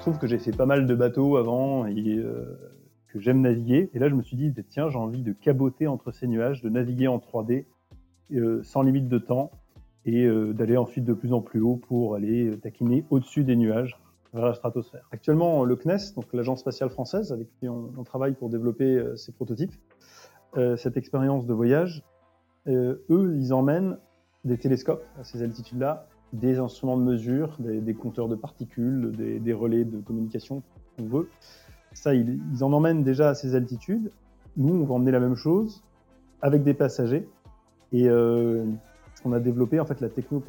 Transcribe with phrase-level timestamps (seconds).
[0.00, 2.58] se trouve que j'ai fait pas mal de bateaux avant et euh,
[3.08, 3.90] que j'aime naviguer.
[3.92, 6.70] Et là, je me suis dit, tiens, j'ai envie de caboter entre ces nuages, de
[6.70, 7.66] naviguer en 3D
[8.32, 9.50] euh, sans limite de temps
[10.06, 14.00] et euh, d'aller ensuite de plus en plus haut pour aller taquiner au-dessus des nuages
[14.32, 15.06] vers la stratosphère.
[15.12, 19.74] Actuellement, le CNES, donc l'agence spatiale française, avec qui on, travaille pour développer ces prototypes,
[20.76, 22.04] cette expérience de voyage,
[22.68, 23.98] eux, ils emmènent
[24.44, 29.84] des télescopes à ces altitudes-là, des instruments de mesure, des, compteurs de particules, des, relais
[29.84, 30.62] de communication,
[30.98, 31.28] on veut.
[31.92, 34.10] Ça, ils, en emmènent déjà à ces altitudes.
[34.56, 35.82] Nous, on va emmener la même chose
[36.40, 37.28] avec des passagers.
[37.92, 38.64] Et euh,
[39.14, 40.42] ce qu'on a développé, en fait, la techno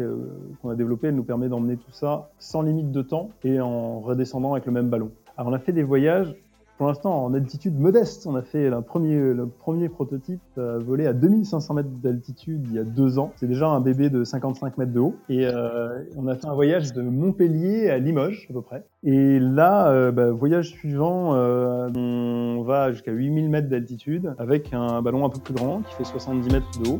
[0.62, 4.00] qu'on a développée, elle nous permet d'emmener tout ça sans limite de temps et en
[4.00, 5.12] redescendant avec le même ballon.
[5.36, 6.36] Alors, on a fait des voyages
[6.78, 8.26] pour l'instant en altitude modeste.
[8.28, 12.76] On a fait le premier, le premier prototype euh, volé à 2500 mètres d'altitude il
[12.76, 13.32] y a deux ans.
[13.36, 15.16] C'est déjà un bébé de 55 mètres de haut.
[15.30, 18.84] Et euh, on a fait un voyage de Montpellier à Limoges à peu près.
[19.04, 25.26] Et là, euh, bah, voyage suivant, on va jusqu'à 8000 mètres d'altitude avec un ballon
[25.26, 27.00] un peu plus grand qui fait 70 mètres de haut.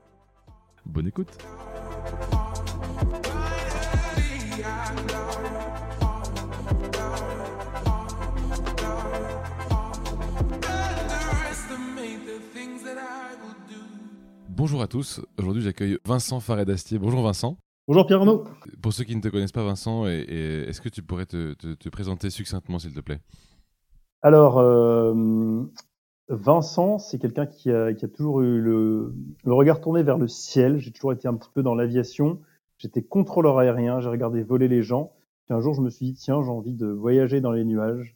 [0.85, 1.37] Bonne écoute
[14.49, 16.99] Bonjour à tous, aujourd'hui j'accueille Vincent Faret-Dastier.
[16.99, 17.57] Bonjour Vincent.
[17.87, 18.43] Bonjour Pierre Arnaud.
[18.81, 21.53] Pour ceux qui ne te connaissent pas Vincent, et, et est-ce que tu pourrais te,
[21.53, 23.21] te, te présenter succinctement s'il te plaît?
[24.21, 25.63] Alors, euh,
[26.31, 30.29] Vincent, c'est quelqu'un qui a, qui a, toujours eu le, le, regard tourné vers le
[30.29, 30.79] ciel.
[30.79, 32.39] J'ai toujours été un petit peu dans l'aviation.
[32.77, 35.11] J'étais contrôleur aérien, j'ai regardé voler les gens.
[35.45, 38.15] Puis un jour, je me suis dit, tiens, j'ai envie de voyager dans les nuages.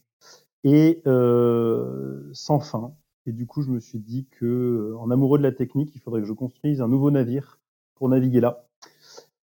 [0.63, 2.93] Et euh, sans fin.
[3.25, 6.21] Et du coup, je me suis dit que, en amoureux de la technique, il faudrait
[6.21, 7.59] que je construise un nouveau navire
[7.95, 8.65] pour naviguer là.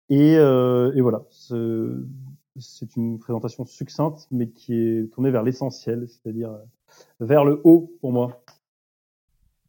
[0.09, 6.56] Et, euh, et voilà, c'est une présentation succincte, mais qui est tournée vers l'essentiel, c'est-à-dire
[7.21, 8.43] vers le haut pour moi.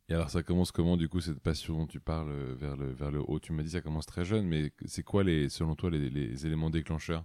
[0.10, 3.10] Et alors, ça commence comment, du coup, cette passion dont tu parles vers le, vers
[3.10, 3.40] le haut?
[3.40, 6.70] Tu m'as dit ça commence très jeune, mais c'est quoi, les, selon toi, les, éléments
[6.70, 7.24] déclencheurs?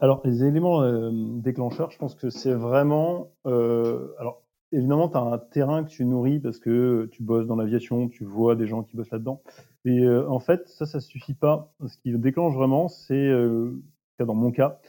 [0.00, 3.32] Alors, les éléments euh, déclencheurs, je pense que c'est vraiment.
[3.46, 7.56] Euh, alors, évidemment, tu as un terrain que tu nourris parce que tu bosses dans
[7.56, 9.42] l'aviation, tu vois des gens qui bossent là-dedans.
[9.84, 11.72] Et euh, en fait, ça, ça suffit pas.
[11.86, 13.72] Ce qui déclenche vraiment, c'est, euh,
[14.18, 14.80] dans mon cas,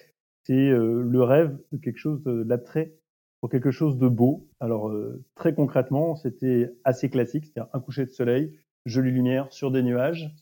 [0.44, 2.94] c'est euh, le rêve de quelque chose, de l'attrait
[3.40, 4.48] pour quelque chose de beau.
[4.60, 9.72] Alors, euh, très concrètement, c'était assez classique, c'est-à-dire un coucher de soleil, jolie lumière sur
[9.72, 10.34] des nuages.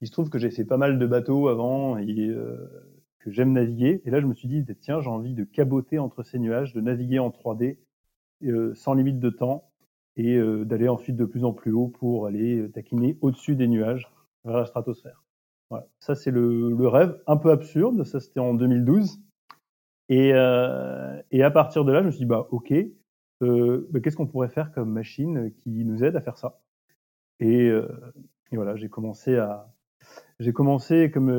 [0.00, 2.68] Il se trouve que j'ai fait pas mal de bateaux avant et euh,
[3.20, 4.02] que j'aime naviguer.
[4.04, 6.80] Et là, je me suis dit, tiens, j'ai envie de caboter entre ces nuages, de
[6.80, 7.78] naviguer en 3D
[8.44, 9.70] euh, sans limite de temps
[10.16, 13.68] et euh, d'aller ensuite de plus en plus haut pour aller euh, taquiner au-dessus des
[13.68, 14.10] nuages
[14.44, 15.22] vers la stratosphère.
[15.70, 15.86] Voilà.
[16.00, 18.04] Ça, c'est le, le, rêve un peu absurde.
[18.04, 19.20] Ça, c'était en 2012.
[20.12, 22.70] Et, euh, et, à partir de là, je me suis dit, bah, OK,
[23.42, 26.60] euh, bah, qu'est-ce qu'on pourrait faire comme machine qui nous aide à faire ça?
[27.40, 27.88] Et, euh,
[28.50, 29.72] et, voilà, j'ai commencé à.
[30.38, 31.30] J'ai commencé, comme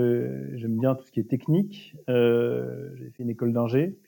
[0.56, 4.00] j'aime bien tout ce qui est technique, j'ai fait une école d'ingé,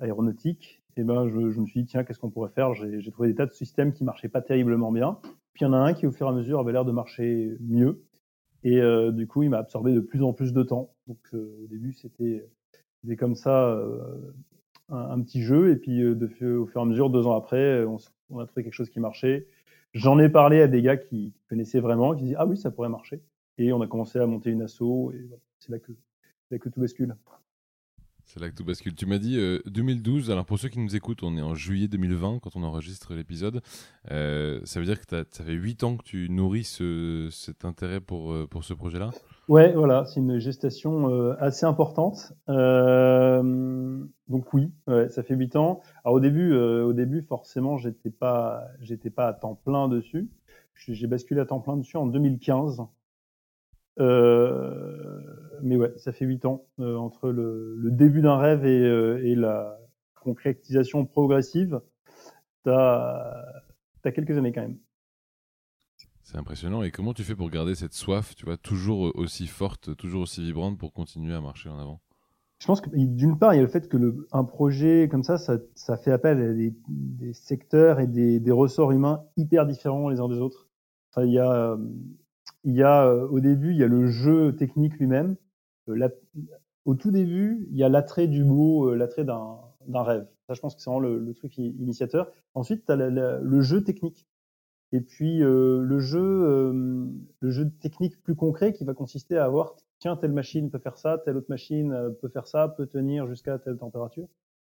[0.00, 2.74] aéronautique, et ben je, je, me suis dit tiens qu'est-ce qu'on pourrait faire?
[2.74, 5.18] J'ai trouvé des tas de systèmes qui marchaient pas terriblement bien.
[5.52, 6.90] Puis il y en a un qui au fur et à mesure avait l'air de
[6.90, 8.02] marcher mieux.
[8.64, 10.94] Et euh, du coup il m'a absorbé de plus en plus de temps.
[11.06, 12.48] Donc euh, au début c'était
[13.08, 14.34] c'était comme ça euh,
[14.90, 16.26] un, petit jeu et puis euh, de,
[16.58, 17.96] au fur et à mesure deux ans après on,
[18.28, 19.46] on a trouvé quelque chose qui marchait.
[19.94, 22.90] J'en ai parlé à des gars qui connaissaient vraiment qui disaient ah oui ça pourrait
[22.90, 23.22] marcher.
[23.56, 24.82] Et on a commencé à monter une asso
[25.14, 25.92] et voilà, c'est là que
[26.50, 27.16] là que tout bascule
[28.28, 28.94] c'est là que tout bascule.
[28.94, 30.30] Tu m'as dit euh, 2012.
[30.30, 33.62] Alors pour ceux qui nous écoutent, on est en juillet 2020 quand on enregistre l'épisode.
[34.10, 38.00] Euh, ça veut dire que ça fait 8 ans que tu nourris ce, cet intérêt
[38.00, 39.10] pour, euh, pour ce projet-là?
[39.48, 42.34] Ouais, voilà, c'est une gestation euh, assez importante.
[42.50, 45.80] Euh, donc oui, ouais, ça fait 8 ans.
[46.04, 50.28] Alors au début, euh, au début forcément, j'étais pas, j'étais pas à temps plein dessus.
[50.86, 52.82] J'ai basculé à temps plein dessus en 2015.
[54.00, 55.20] Euh,
[55.62, 59.20] mais ouais, ça fait huit ans euh, entre le, le, début d'un rêve et, euh,
[59.24, 59.78] et, la
[60.14, 61.80] concrétisation progressive.
[62.64, 63.32] T'as
[64.04, 64.78] as quelques années quand même.
[66.22, 66.82] C'est impressionnant.
[66.82, 70.42] Et comment tu fais pour garder cette soif, tu vois, toujours aussi forte, toujours aussi
[70.42, 72.00] vibrante pour continuer à marcher en avant?
[72.58, 75.22] Je pense que d'une part, il y a le fait que le, un projet comme
[75.22, 79.64] ça, ça, ça fait appel à des, des secteurs et des, des, ressorts humains hyper
[79.64, 80.68] différents les uns des autres.
[81.10, 81.78] Enfin, il y a,
[82.64, 85.36] il y a au début, il y a le jeu technique lui-même.
[85.88, 86.08] Euh,
[86.84, 90.26] au tout début, il y a l'attrait du mot, euh, l'attrait d'un rêve.
[90.46, 92.30] Ça, je pense que c'est vraiment le, le, truc initiateur.
[92.54, 94.26] Ensuite, tu as le jeu technique
[94.92, 97.06] et puis euh, le jeu, euh,
[97.40, 100.96] le jeu technique plus concret qui va consister à avoir tiens telle machine peut faire
[100.96, 104.28] ça, telle autre machine euh, peut faire ça, peut tenir jusqu'à telle température.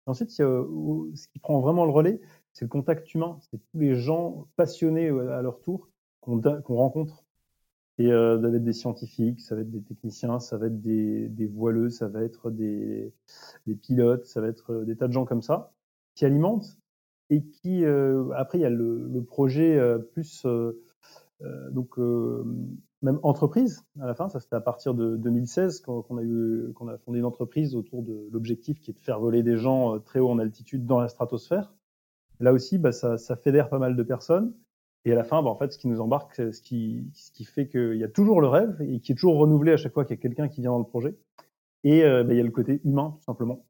[0.06, 2.20] Ensuite, ce qui prend vraiment le relais,
[2.54, 5.90] c'est le contact humain, c'est tous les gens passionnés à leur tour
[6.22, 6.40] qu'on
[6.76, 7.24] rencontre.
[8.00, 10.82] Et euh, ça va être des scientifiques, ça va être des techniciens, ça va être
[10.82, 13.14] des, des voileux, ça va être des,
[13.68, 15.74] des pilotes, ça va être des tas de gens comme ça
[16.16, 16.78] qui alimentent
[17.30, 20.74] et qui euh, après il y a le, le projet euh, plus euh,
[21.72, 21.98] donc
[23.02, 26.88] même entreprise à la fin, ça c'était à partir de 2016 qu'on a eu qu'on
[26.90, 30.20] a fondé une entreprise autour de l'objectif qui est de faire voler des gens très
[30.20, 31.74] haut en altitude dans la stratosphère.
[32.42, 34.54] Là aussi, bah, ça, ça fédère pas mal de personnes.
[35.06, 37.46] Et à la fin, bah, en fait, ce qui nous embarque, ce qui, ce qui
[37.46, 40.04] fait qu'il y a toujours le rêve et qui est toujours renouvelé à chaque fois
[40.06, 41.16] qu'il y a quelqu'un qui vient dans le projet.
[41.84, 43.66] Et bah, il y a le côté humain, tout simplement.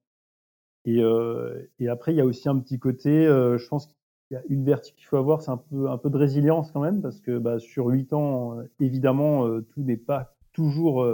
[0.85, 3.95] Et, euh, et après, il y a aussi un petit côté, euh, je pense qu'il
[4.31, 6.81] y a une vertu qu'il faut avoir, c'est un peu, un peu de résilience quand
[6.81, 11.05] même, parce que bah, sur huit ans, euh, évidemment, tout n'est pas toujours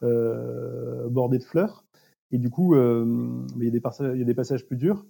[0.00, 1.84] bordé de fleurs.
[2.30, 3.82] Et du coup, il, y a des
[4.14, 5.04] il y a des passages plus durs.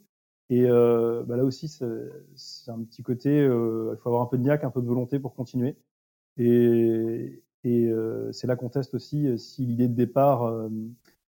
[0.50, 4.38] Et euh, bah là aussi, c'est un petit côté, euh, il faut avoir un peu
[4.38, 5.76] de niaque, un peu de volonté pour continuer.
[6.38, 10.42] Et, et euh, c'est là qu'on teste aussi si l'idée de départ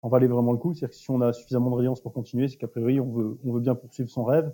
[0.01, 0.73] en valait vraiment le coup.
[0.73, 3.37] C'est-à-dire que si on a suffisamment de résilience pour continuer, c'est qu'a priori on veut,
[3.45, 4.53] on veut bien poursuivre son rêve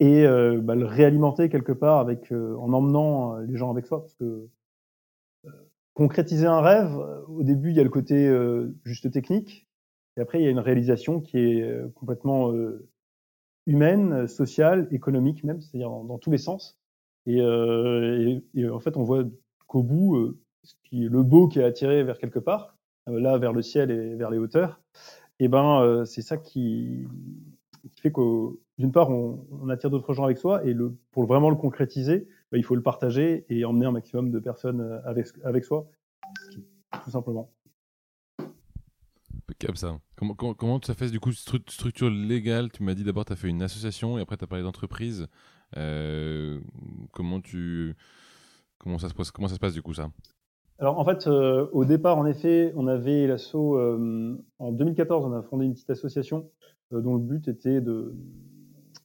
[0.00, 3.86] et euh, bah, le réalimenter quelque part avec euh, en emmenant euh, les gens avec
[3.86, 4.48] soi parce que
[5.94, 6.96] concrétiser un rêve
[7.28, 8.32] au début il y a le côté
[8.84, 9.68] juste technique
[10.16, 12.52] et après il y a une réalisation qui est complètement
[13.70, 16.78] humaine sociale économique même c'est-à-dire dans, tous les sens
[17.26, 19.24] et, et, et, en fait on voit
[19.66, 22.76] qu'au bout ce qui est le beau qui est attiré vers quelque part
[23.08, 24.80] euh, là vers le ciel et vers les hauteurs,
[25.38, 27.08] et eh ben euh, c'est ça qui,
[27.90, 31.24] qui fait que d'une part on, on attire d'autres gens avec soi et le, pour
[31.24, 35.00] vraiment le concrétiser, bah, il faut le partager et emmener un maximum de personnes euh,
[35.04, 35.88] avec, avec soi,
[37.04, 37.50] tout simplement.
[39.60, 39.98] Impeccable ça.
[40.16, 42.70] Comment, comment, comment ça fait du coup structure légale?
[42.72, 45.26] Tu m'as dit d'abord tu as fait une association et après tu as parlé d'entreprise.
[45.76, 46.58] Euh,
[47.12, 47.94] comment tu
[48.78, 50.08] comment ça se passe comment ça se passe du coup ça?
[50.78, 55.32] Alors en fait, euh, au départ, en effet, on avait l'assaut euh, en 2014, on
[55.34, 56.50] a fondé une petite association
[56.94, 58.14] euh, dont le but était de,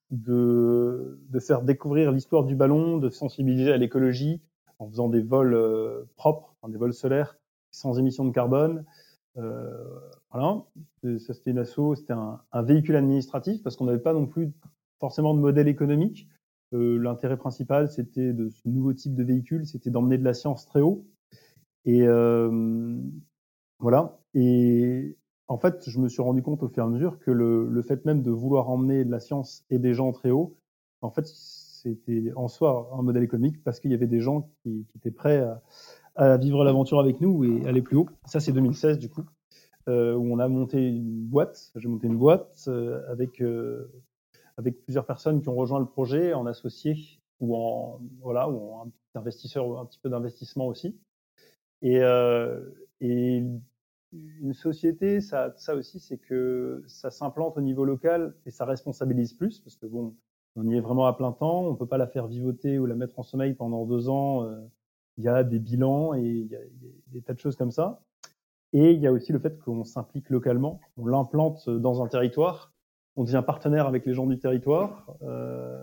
[0.10, 4.42] de, de faire découvrir l'histoire du ballon, de sensibiliser à l'écologie
[4.80, 7.36] en faisant des vols propres, des vols solaires
[7.72, 8.86] sans émission de carbone.
[10.36, 10.64] Voilà,
[11.20, 14.52] ça c'était une asso, c'était un, véhicule administratif parce qu'on n'avait pas non plus
[15.00, 16.28] forcément de modèle économique.
[16.72, 20.82] L'intérêt principal, c'était de ce nouveau type de véhicule, c'était d'emmener de la science très
[20.82, 21.06] haut
[21.86, 23.00] et euh,
[23.80, 24.20] voilà.
[24.34, 25.16] Et
[25.48, 27.82] en fait, je me suis rendu compte au fur et à mesure que le, le
[27.82, 30.58] fait même de vouloir emmener de la science et des gens très haut,
[31.02, 34.86] en fait, c'était en soi un modèle économique parce qu'il y avait des gens qui,
[34.96, 35.48] étaient prêts
[36.16, 38.10] à, vivre l'aventure avec nous et aller plus haut.
[38.26, 39.24] Ça, c'est 2016 du coup, euh,
[39.88, 41.72] où on a monté une boîte.
[41.76, 43.92] J'ai monté une boîte euh, avec euh,
[44.58, 48.92] avec plusieurs personnes qui ont rejoint le projet en associé ou en voilà ou en
[49.16, 50.98] investisseur un petit peu d'investissement aussi.
[51.82, 52.62] Et, euh,
[53.02, 53.44] et
[54.42, 59.34] une société, ça, ça aussi, c'est que ça s'implante au niveau local et ça responsabilise
[59.34, 60.16] plus parce que bon,
[60.56, 62.96] on y est vraiment à plein temps, on peut pas la faire vivoter ou la
[62.96, 64.44] mettre en sommeil pendant deux ans.
[64.44, 64.62] Euh,
[65.18, 66.60] il y a des bilans et il y, a,
[67.08, 68.02] des tas de choses comme ça.
[68.76, 72.74] Et il y a aussi le fait qu'on s'implique localement, on l'implante dans un territoire,
[73.16, 75.82] on devient partenaire avec les gens du territoire, euh,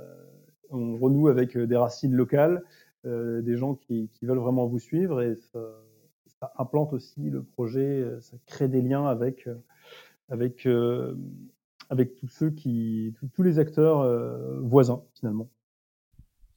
[0.68, 2.62] on renoue avec des racines locales,
[3.04, 5.58] euh, des gens qui, qui, veulent vraiment vous suivre et ça,
[6.38, 9.56] ça, implante aussi le projet, ça crée des liens avec euh,
[10.28, 11.16] avec euh,
[11.90, 14.06] avec tous ceux qui tous les acteurs
[14.60, 15.50] voisins finalement.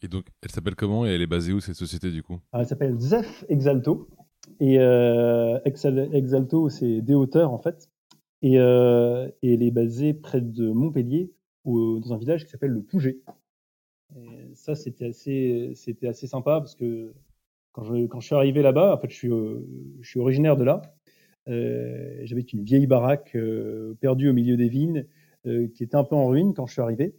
[0.04, 2.40] Et donc, elle s'appelle comment et elle est basée où cette société du coup?
[2.54, 4.08] Elle s'appelle Zef Exalto.
[4.60, 7.90] Et euh, Exalto, c'est des hauteurs en fait.
[8.42, 11.32] Et, euh, et, elle est basée près de Montpellier,
[11.64, 13.18] où, dans un village qui s'appelle le Pouget.
[14.16, 17.14] Et ça, c'était assez, c'était assez sympa parce que
[17.72, 19.66] quand je, quand je suis arrivé là-bas, en fait, je suis, euh,
[20.02, 20.82] je suis originaire de là.
[21.48, 25.06] Euh, J'avais une vieille baraque euh, perdue au milieu des vignes,
[25.46, 27.16] euh, qui était un peu en ruine quand je suis arrivé.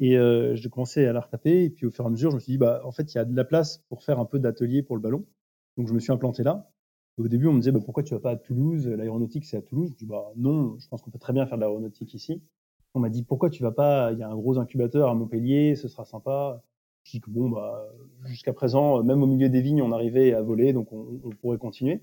[0.00, 0.16] Et
[0.54, 1.64] j'ai commencé à la retaper.
[1.64, 3.16] Et puis au fur et à mesure, je me suis dit, bah, en fait, il
[3.16, 5.24] y a de la place pour faire un peu d'atelier pour le ballon.
[5.78, 6.70] Donc je me suis implanté là.
[7.16, 8.86] Au début, on me disait, bah, pourquoi tu vas pas à Toulouse?
[8.86, 9.90] L'aéronautique, c'est à Toulouse.
[9.90, 12.42] Je dis, bah, non, je pense qu'on peut très bien faire de l'aéronautique ici.
[12.94, 14.12] On m'a dit, pourquoi tu vas pas?
[14.12, 16.62] Il y a un gros incubateur à Montpellier, ce sera sympa.
[17.04, 17.88] Je dis que bon, bah,
[18.26, 22.02] jusqu'à présent, même au milieu des vignes, on arrivait à voler, donc on, pourrait continuer.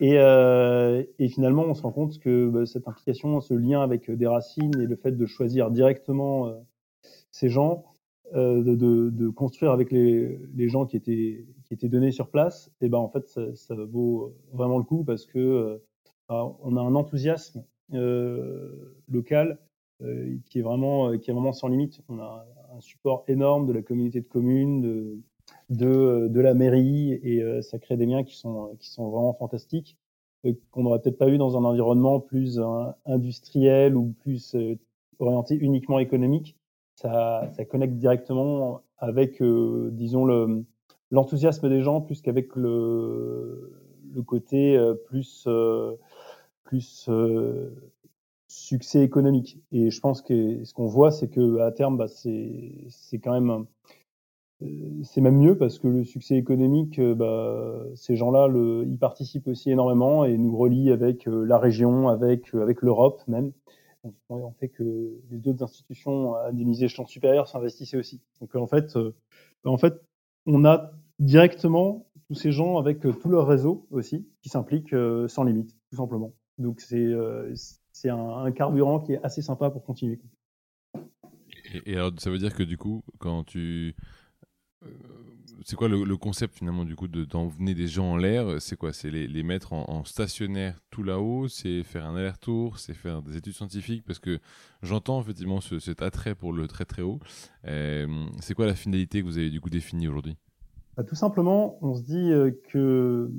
[0.00, 4.10] Et, euh, et, finalement, on se rend compte que bah, cette implication, ce lien avec
[4.10, 6.54] des racines et le fait de choisir directement euh,
[7.30, 7.84] ces gens,
[8.34, 12.70] euh, de, de, de, construire avec les, gens qui étaient, qui étaient donnés sur place,
[12.80, 15.78] et ben en fait, ça, ça vaut vraiment le coup parce que euh,
[16.28, 19.58] on a un enthousiasme euh, local
[20.46, 22.00] qui est vraiment qui est vraiment sans limite.
[22.08, 25.18] On a un support énorme de la communauté de communes, de,
[25.70, 29.34] de, de la mairie et euh, ça crée des liens qui sont, qui sont vraiment
[29.34, 29.96] fantastiques
[30.44, 34.56] euh, qu'on n'aurait peut-être pas eu dans un environnement plus euh, industriel ou plus
[35.18, 36.56] orienté uniquement économique.
[36.96, 40.64] Ça, ça connecte directement avec, disons, le,
[41.14, 43.72] l'enthousiasme des gens plus qu'avec le,
[44.14, 45.48] le côté plus,
[46.64, 47.08] plus
[48.54, 49.58] succès économique.
[49.72, 53.66] Et je pense que ce qu'on voit, c'est que à terme, bah, c'est, quand même
[54.62, 54.66] euh,
[55.02, 58.48] c'est même mieux parce que le succès économique, euh, bah, ces gens-là,
[58.86, 63.52] y participent aussi énormément et nous relient avec euh, la région, avec, avec l'Europe même.
[64.28, 68.20] On fait que les autres institutions à des échelons supérieurs s'investissaient aussi.
[68.38, 68.98] Donc en fait,
[69.64, 69.94] en fait,
[70.44, 74.94] on a directement tous ces gens avec tout leur réseau aussi qui s'impliquent
[75.28, 76.32] sans limite, tout simplement.
[76.58, 77.12] Donc c'est
[77.94, 80.20] c'est un, carburant qui est assez sympa pour continuer.
[81.86, 83.94] Et, alors ça veut dire que du coup, quand tu
[84.84, 84.88] euh,
[85.64, 88.92] c'est quoi le, concept finalement du coup d'emmener des gens en l'air C'est quoi?
[88.92, 93.54] C'est les, mettre en, stationnaire tout là-haut C'est faire un aller-retour C'est faire des études
[93.54, 94.04] scientifiques?
[94.04, 94.40] Parce que
[94.82, 97.20] j'entends effectivement cet attrait pour le très très haut.
[97.66, 100.36] Euh, c'est quoi la finalité que vous avez du coup définie aujourd'hui?
[100.96, 103.30] Bah, Tout simplement, on se dit euh, que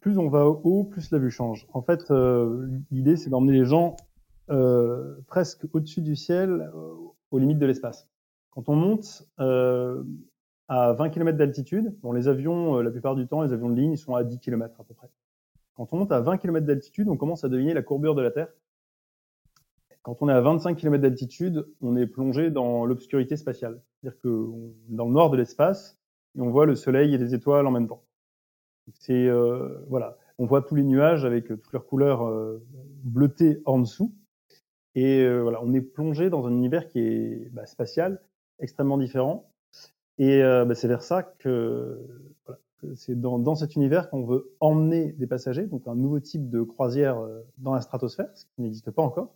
[0.00, 1.66] plus on va haut, plus la vue change.
[1.72, 2.10] En fait,
[2.90, 3.96] l'idée c'est d'emmener les gens
[5.26, 6.70] presque au-dessus du ciel,
[7.30, 8.08] aux limites de l'espace.
[8.50, 9.28] Quand on monte,
[10.68, 11.96] à 20 km d'altitude.
[12.02, 14.24] Bon, les avions, euh, la plupart du temps, les avions de ligne, ils sont à
[14.24, 15.08] 10 km à peu près.
[15.74, 18.30] Quand on monte à 20 km d'altitude, on commence à deviner la courbure de la
[18.30, 18.48] Terre.
[20.02, 23.82] Quand on est à 25 km d'altitude, on est plongé dans l'obscurité spatiale.
[24.00, 24.48] C'est-à-dire que
[24.88, 25.95] dans le noir de l'espace,
[26.36, 28.02] et on voit le soleil et les étoiles en même temps.
[28.94, 32.62] C'est euh, voilà, on voit tous les nuages avec toutes leurs couleurs euh,
[33.04, 34.14] bleutées en dessous.
[34.94, 38.20] Et euh, voilà, on est plongé dans un univers qui est bah, spatial,
[38.60, 39.50] extrêmement différent,
[40.18, 42.00] et euh, bah, c'est vers ça que,
[42.46, 42.60] voilà,
[42.94, 46.62] c'est dans, dans, cet univers qu'on veut emmener des passagers, donc un nouveau type de
[46.62, 49.34] croisière euh, dans la stratosphère, ce qui n'existe pas encore.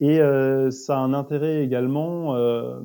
[0.00, 2.80] Et euh, ça a un intérêt également euh,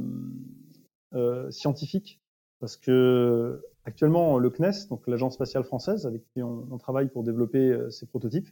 [1.16, 2.19] euh, scientifique,
[2.60, 7.72] parce que actuellement le CNES, donc l'agence spatiale française, avec qui on, travaille pour développer
[7.72, 8.50] euh, ces prototypes,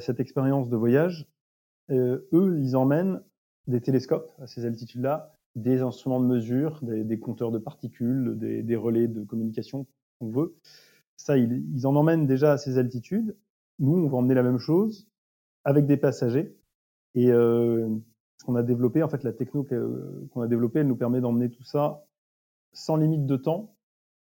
[0.00, 1.28] cette expérience de voyage,
[1.88, 3.22] eux, ils emmènent
[3.68, 8.62] des télescopes à ces altitudes-là des instruments de mesure, des, des compteurs de particules, des,
[8.62, 9.86] des, relais de communication
[10.18, 10.56] qu'on veut.
[11.16, 13.36] Ça, ils, ils, en emmènent déjà à ces altitudes.
[13.78, 15.08] Nous, on va emmener la même chose
[15.64, 16.56] avec des passagers.
[17.14, 17.88] Et euh,
[18.38, 21.50] ce qu'on a développé, en fait, la techno qu'on a développée, elle nous permet d'emmener
[21.50, 22.04] tout ça
[22.72, 23.74] sans limite de temps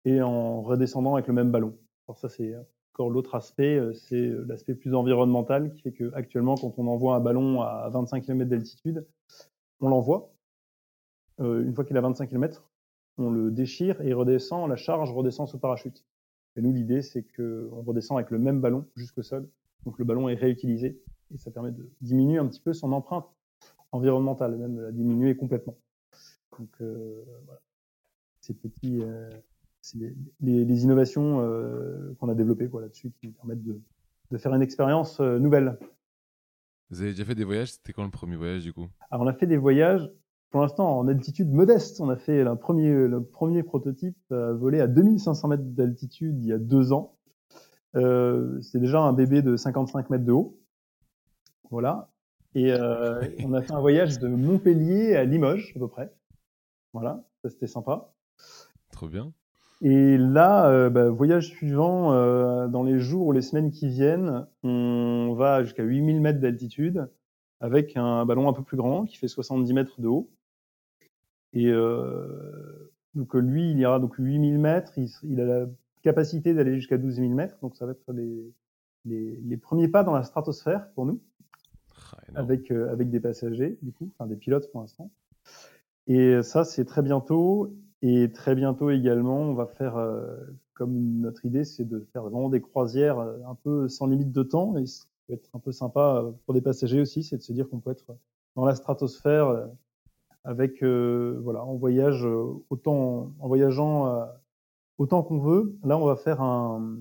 [0.06, 1.78] et en redescendant avec le même ballon.
[2.08, 2.54] Alors ça, c'est
[2.94, 7.16] encore l'autre aspect, euh, c'est l'aspect plus environnemental qui fait que actuellement, quand on envoie
[7.16, 9.06] un ballon à 25 km d'altitude,
[9.82, 10.34] on l'envoie,
[11.42, 12.70] euh, une fois qu'il a 25 km,
[13.18, 16.06] on le déchire et redescend, la charge redescend sous parachute.
[16.56, 19.50] Et nous, l'idée, c'est qu'on redescend avec le même ballon jusqu'au sol.
[19.86, 21.02] Donc le ballon est réutilisé
[21.34, 23.28] et ça permet de diminuer un petit peu son empreinte
[23.92, 25.78] environnementale, même de la diminuer complètement.
[26.58, 27.62] Donc euh, voilà.
[28.46, 29.28] Ces petits, euh,
[29.96, 33.82] les, les, les, innovations euh, qu'on a développées quoi, là-dessus qui permettent de,
[34.30, 35.80] de faire une expérience euh, nouvelle.
[36.92, 37.72] Vous avez déjà fait des voyages?
[37.72, 38.88] C'était quand le premier voyage du coup?
[39.10, 40.08] Alors on a fait des voyages
[40.52, 42.00] pour l'instant en altitude modeste.
[42.02, 46.46] On a fait le premier, le premier prototype euh, volé à 2500 mètres d'altitude il
[46.46, 47.18] y a deux ans.
[47.96, 50.60] Euh, c'est déjà un bébé de 55 mètres de haut.
[51.72, 52.12] Voilà.
[52.54, 56.14] Et euh, on a fait un voyage de Montpellier à Limoges, à peu près.
[56.94, 58.14] Voilà, ça c'était sympa.
[58.96, 59.34] Trop bien.
[59.82, 64.48] Et là, euh, bah, voyage suivant, euh, dans les jours ou les semaines qui viennent,
[64.64, 67.10] on va jusqu'à 8000 mètres d'altitude
[67.60, 70.30] avec un ballon un peu plus grand qui fait 70 mètres de haut.
[71.54, 74.94] Et euh, donc lui, il ira donc 8000 mètres.
[74.98, 75.66] Il, il, a la
[76.02, 77.58] capacité d'aller jusqu'à 12 000 mètres.
[77.62, 78.54] Donc ça va être les,
[79.06, 81.22] les, les premiers pas dans la stratosphère pour nous,
[82.12, 85.12] ah, avec euh, avec des passagers du coup, enfin des pilotes pour l'instant.
[86.08, 87.74] Et ça, c'est très bientôt.
[88.02, 90.36] Et très bientôt également, on va faire, euh,
[90.74, 94.44] comme notre idée, c'est de faire vraiment des croisières euh, un peu sans limite de
[94.44, 94.78] temps.
[94.78, 97.54] Et qui peut être un peu sympa euh, pour des passagers aussi, c'est de se
[97.54, 98.16] dire qu'on peut être
[98.56, 99.68] dans la stratosphère
[100.46, 102.25] avec, voilà, en voyage
[102.70, 104.25] autant, en voyageant
[104.98, 105.75] autant qu'on veut.
[105.84, 106.96] Là, on va faire un,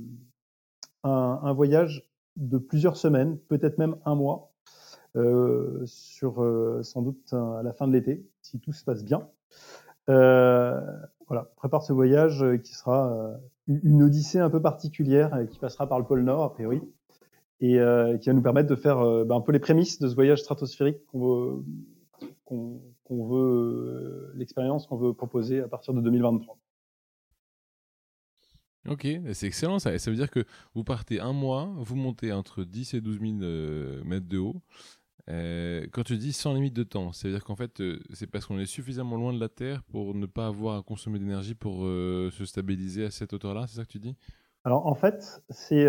[1.04, 4.52] un, un voyage de plusieurs semaines, peut-être même un mois,
[5.16, 6.44] euh, sur
[6.82, 9.28] sans doute à la fin de l'été, si tout se passe bien.
[10.10, 10.80] Euh,
[11.26, 13.34] voilà, prépare ce voyage euh, qui sera euh,
[13.66, 16.82] une odyssée un peu particulière qui passera par le pôle Nord a priori
[17.60, 17.78] et
[18.20, 20.98] qui va nous permettre de faire ben, un peu les prémices de ce voyage stratosphérique
[21.06, 21.64] qu'on
[22.50, 26.58] veut, veut l'expérience qu'on veut proposer à partir de 2023.
[28.86, 29.98] Ok, c'est excellent ça.
[29.98, 30.44] Ça veut dire que
[30.74, 34.60] vous partez un mois, vous montez entre 10 et 12 000 mètres de haut,
[35.30, 38.58] euh, quand tu dis sans limite de temps, c'est-à-dire qu'en fait, euh, c'est parce qu'on
[38.58, 42.30] est suffisamment loin de la Terre pour ne pas avoir à consommer d'énergie pour euh,
[42.30, 44.16] se stabiliser à cette hauteur-là, c'est ça que tu dis?
[44.64, 45.84] Alors en fait, c'est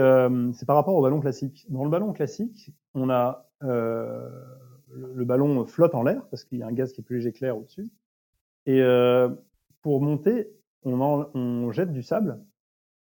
[0.68, 1.66] par rapport au ballon classique.
[1.70, 6.68] Dans le ballon classique, on a le, ballon flotte en l'air parce qu'il y a
[6.68, 7.90] un gaz qui est plus léger que l'air au-dessus.
[8.66, 8.82] Et
[9.82, 10.50] pour monter,
[10.84, 12.44] on, on jette du sable.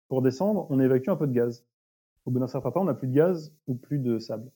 [0.07, 1.65] Pour descendre, on évacue un peu de gaz.
[2.23, 4.49] Au bout d'un certain temps, on n'a plus de gaz ou plus de sable.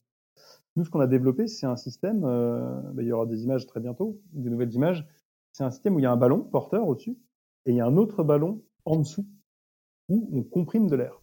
[0.76, 3.66] Nous, ce qu'on a développé, c'est un système, euh, bah, il y aura des images
[3.66, 5.06] très bientôt, des nouvelles images,
[5.52, 7.18] c'est un système où il y a un ballon porteur au-dessus,
[7.66, 9.26] et il y a un autre ballon en dessous,
[10.08, 11.20] où on comprime de l'air.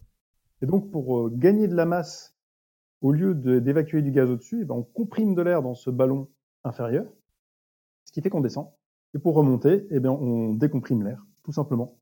[0.60, 2.36] Et donc, pour euh, gagner de la masse,
[3.00, 6.28] au lieu d'évacuer du gaz au-dessus, eh ben, on comprime de l'air dans ce ballon
[6.64, 7.06] inférieur,
[8.04, 8.68] ce qui fait qu'on descend.
[9.14, 11.96] Et pour remonter, eh bien, on décomprime l'air, tout simplement.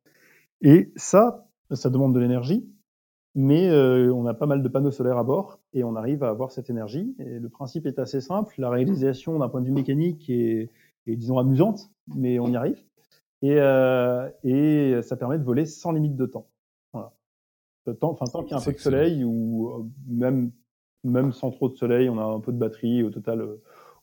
[0.62, 2.68] Et ça, ça demande de l'énergie,
[3.38, 6.30] mais euh, on a pas mal de panneaux solaires à bord et on arrive à
[6.30, 7.14] avoir cette énergie.
[7.18, 8.54] Et le principe est assez simple.
[8.56, 10.70] La réalisation d'un point de vue mécanique est,
[11.06, 12.82] disons, amusante, mais on y arrive.
[13.42, 16.48] Et, euh, et, ça permet de voler sans limite de temps.
[16.94, 17.12] Voilà.
[18.00, 20.50] Tant, enfin, tant qu'il y a un peu de soleil ou euh, même,
[21.04, 23.02] même sans trop de soleil, on a un peu de batterie.
[23.02, 23.46] Au total,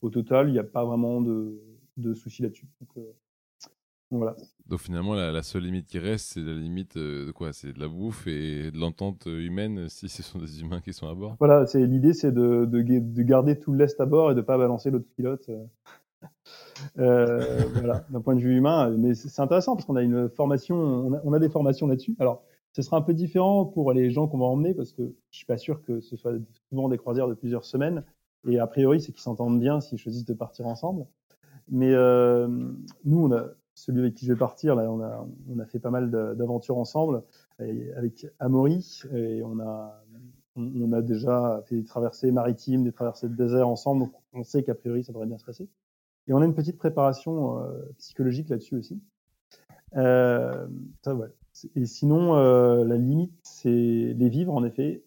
[0.03, 1.59] au total, il n'y a pas vraiment de,
[1.97, 2.67] de soucis là-dessus.
[2.79, 3.03] Donc,
[4.11, 4.35] donc
[4.77, 7.53] finalement, la, seule limite qui reste, c'est la limite euh, de quoi?
[7.53, 11.07] C'est de la bouffe et de l'entente humaine si ce sont des humains qui sont
[11.07, 11.35] à bord?
[11.39, 14.91] Voilà, c'est l'idée, c'est de, de, garder tout l'est à bord et de pas balancer
[14.91, 15.49] l'autre pilote.
[15.49, 15.65] Euh,
[16.99, 18.89] euh voilà, d'un point de vue humain.
[18.97, 22.15] Mais c'est intéressant parce qu'on a une formation, on a, on a des formations là-dessus.
[22.19, 25.37] Alors, ce sera un peu différent pour les gens qu'on va emmener parce que je
[25.37, 26.33] suis pas sûr que ce soit
[26.69, 28.03] souvent des croisières de plusieurs semaines.
[28.47, 31.05] Et a priori, c'est qu'ils s'entendent bien s'ils choisissent de partir ensemble.
[31.69, 32.47] Mais euh,
[33.05, 35.79] nous, on a, celui avec qui je vais partir, là, on a, on a fait
[35.79, 37.23] pas mal d'aventures ensemble
[37.59, 40.03] avec Amaury et on a,
[40.55, 44.63] on a déjà fait des traversées maritimes, des traversées de désert ensemble, donc on sait
[44.63, 45.67] qu'a priori ça devrait bien se passer.
[46.27, 49.01] Et on a une petite préparation euh, psychologique là-dessus aussi.
[49.95, 50.67] Euh,
[51.03, 51.27] ça, ouais.
[51.75, 55.03] Et sinon, euh, la limite, c'est les vivres, en effet.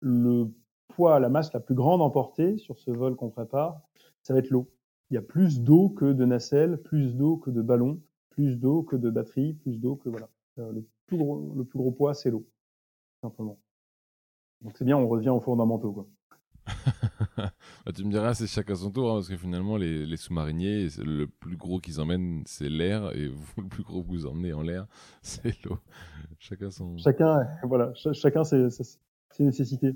[0.00, 0.48] Le
[0.88, 3.80] poids, la masse la plus grande emportée sur ce vol qu'on prépare,
[4.22, 4.70] ça va être l'eau.
[5.10, 8.00] Il y a plus d'eau que de nacelles, plus d'eau que de ballons
[8.30, 10.28] plus d'eau que de batterie, plus d'eau que voilà.
[10.58, 12.46] Euh, le plus gros, le plus gros poids, c'est l'eau,
[13.22, 13.58] simplement.
[14.62, 16.06] Donc c'est bien, on revient aux fondamentaux, quoi.
[17.36, 20.88] bah, tu me diras, c'est chacun son tour, hein, parce que finalement, les, les sous-mariniers,
[20.98, 24.52] le plus gros qu'ils emmènent, c'est l'air, et vous, le plus gros que vous emmenez
[24.52, 24.86] en l'air,
[25.22, 25.78] c'est l'eau.
[26.38, 26.96] Chacun son.
[26.98, 29.94] Chacun, voilà, chacun ses, ses nécessités.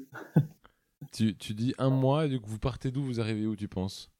[1.12, 3.68] tu, tu dis un mois, et du coup, vous partez d'où Vous arrivez où, tu
[3.68, 4.11] penses?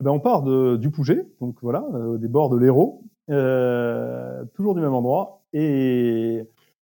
[0.00, 4.74] Ben, On part de, du Pouget, donc voilà, euh, des bords de l'Hérault, euh, toujours
[4.74, 5.42] du même endroit.
[5.52, 6.44] Et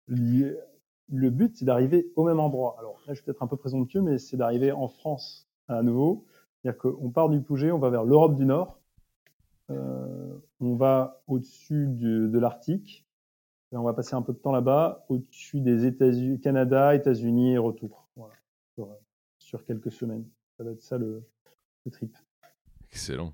[0.09, 2.77] le but, c'est d'arriver au même endroit.
[2.79, 6.25] Alors là, je suis peut-être un peu présomptueux, mais c'est d'arriver en France à nouveau.
[6.63, 8.81] C'est-à-dire qu'on part du Pouget, on va vers l'Europe du Nord,
[9.71, 13.07] euh, on va au-dessus de l'Arctique,
[13.73, 17.59] et on va passer un peu de temps là-bas, au-dessus des États-Unis, Canada, États-Unis et
[17.59, 18.09] retour.
[18.17, 18.35] Voilà,
[19.39, 20.27] sur, quelques semaines.
[20.57, 21.23] Ça va être ça le
[21.91, 22.17] trip.
[22.91, 23.33] Excellent.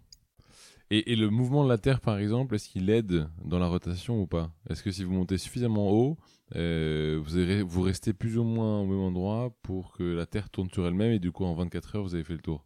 [0.90, 4.26] Et, le mouvement de la Terre, par exemple, est-ce qu'il aide dans la rotation ou
[4.28, 4.50] pas?
[4.70, 6.16] Est-ce que si vous montez suffisamment haut,
[6.54, 7.20] euh,
[7.66, 11.10] vous, restez plus ou moins au même endroit pour que la Terre tourne sur elle-même
[11.10, 12.64] et du coup, en 24 heures, vous avez fait le tour?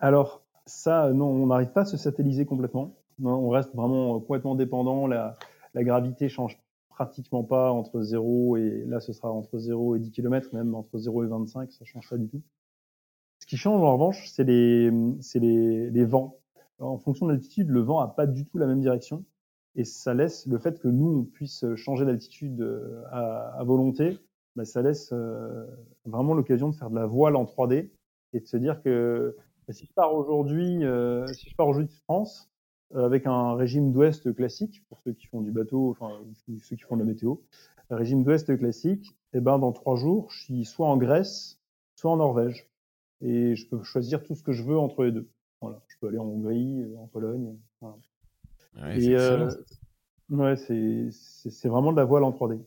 [0.00, 2.96] Alors, ça, non, on n'arrive pas à se satelliser complètement.
[3.22, 5.06] on reste vraiment complètement dépendant.
[5.06, 5.38] La,
[5.74, 10.10] la gravité change pratiquement pas entre 0 et là, ce sera entre 0 et 10
[10.10, 12.42] km, même entre 0 et 25, ça change pas du tout.
[13.38, 16.40] Ce qui change en revanche, c'est les vents
[16.78, 19.24] en fonction de l'altitude, le vent a pas du tout la même direction.
[19.76, 24.18] Et ça laisse le fait que nous, on puisse changer d'altitude euh, à, volonté,
[24.54, 25.66] bah, ça laisse euh,
[26.04, 27.90] vraiment l'occasion de faire de la voile en 3D
[28.32, 31.92] et de se dire que bah, si je pars aujourd'hui, euh, si je pars aujourd'hui
[31.92, 32.50] de France,
[32.94, 36.20] avec un régime d'ouest classique, pour ceux qui font du bateau, enfin
[36.62, 37.36] ceux qui font de la météo,
[37.90, 41.60] un régime d'ouest classique, et eh ben dans trois jours, je suis soit en Grèce,
[41.96, 42.70] soit en Norvège,
[43.20, 45.28] et je peux choisir tout ce que je veux entre les deux.
[46.04, 47.56] Peux aller en Hongrie, en Pologne.
[47.80, 47.96] Voilà.
[48.76, 49.48] Ouais, et euh,
[50.28, 52.60] ouais, c'est vraiment de la voile en 3D.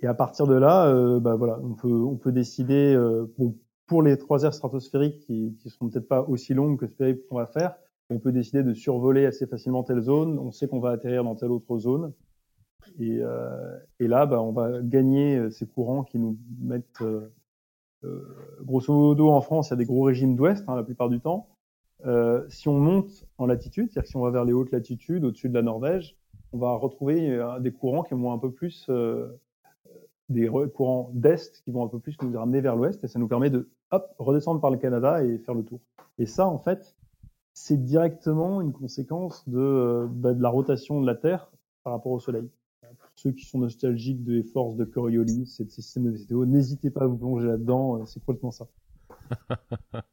[0.00, 3.54] Et à partir de là, euh, bah voilà, on peut on peut décider euh, bon,
[3.86, 7.36] pour les trois aires stratosphériques qui qui seront peut-être pas aussi longues que ce qu'on
[7.36, 7.76] va faire,
[8.08, 10.36] on peut décider de survoler assez facilement telle zone.
[10.36, 12.12] On sait qu'on va atterrir dans telle autre zone.
[12.98, 17.20] Et, euh, et là, bah, on va gagner euh, ces courants qui nous mettent, euh,
[17.20, 17.30] euh,
[18.62, 21.20] grosso modo, en France, il y a des gros régimes d'ouest hein, la plupart du
[21.20, 21.48] temps.
[22.06, 25.48] Euh, si on monte en latitude, c'est-à-dire si on va vers les hautes latitudes, au-dessus
[25.48, 26.16] de la Norvège,
[26.52, 28.90] on va retrouver des courants qui vont un peu plus,
[30.28, 33.28] des courants d'est qui vont un peu plus nous ramener vers l'ouest, et ça nous
[33.28, 35.80] permet de hop redescendre par le Canada et faire le tour.
[36.18, 36.96] Et ça, en fait,
[37.52, 41.50] c'est directement une conséquence de, bah, de la rotation de la Terre
[41.82, 42.48] par rapport au Soleil
[43.20, 46.90] ceux qui sont nostalgiques des forces de Coriolis et de ces systèmes de météo, n'hésitez
[46.90, 48.66] pas à vous plonger là-dedans, euh, c'est complètement ça.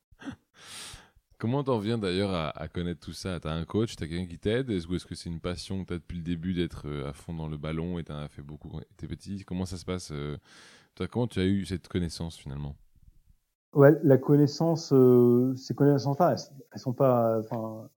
[1.37, 3.39] Comment t'en viens d'ailleurs à, connaître tout ça?
[3.39, 4.71] T'as un coach, t'as quelqu'un qui t'aide?
[4.71, 7.31] Ou est-ce que c'est une passion que t'as depuis le début d'être euh, à fond
[7.31, 9.45] dans le ballon et t'en as fait beaucoup quand t'étais petit?
[9.45, 10.37] Comment ça se passe euh,
[11.11, 12.75] comment tu as eu cette connaissance finalement?
[13.73, 14.91] Ouais, la connaissance,
[15.55, 16.35] ces connaissances-là,
[16.71, 17.87] elles, sont pas, enfin,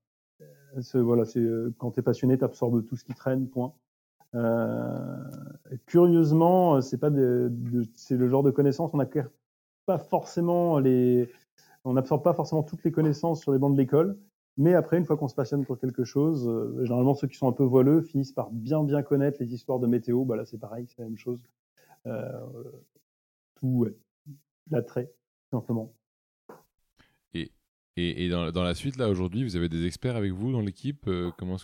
[0.94, 1.42] voilà, c'est
[1.78, 3.72] quand t'es passionné, t'absorbes tout ce qui traîne, point.
[4.34, 5.24] Euh,
[5.86, 7.52] curieusement, c'est pas de,
[7.94, 9.28] c'est le genre de connaissances on n'acquiert
[9.86, 11.30] pas forcément les,
[11.84, 14.18] on n'absorbe pas forcément toutes les connaissances sur les bancs de l'école.
[14.56, 17.48] Mais après, une fois qu'on se passionne pour quelque chose, euh, généralement ceux qui sont
[17.48, 20.24] un peu voileux finissent par bien bien connaître les histoires de météo.
[20.24, 21.42] Bah là, c'est pareil, c'est la même chose.
[22.06, 22.40] Euh,
[23.54, 23.96] tout, ouais,
[24.70, 25.12] l'attrait,
[25.50, 25.94] simplement.
[28.08, 31.30] Et, dans, la suite, là, aujourd'hui, vous avez des experts avec vous dans l'équipe euh,
[31.36, 31.58] comment,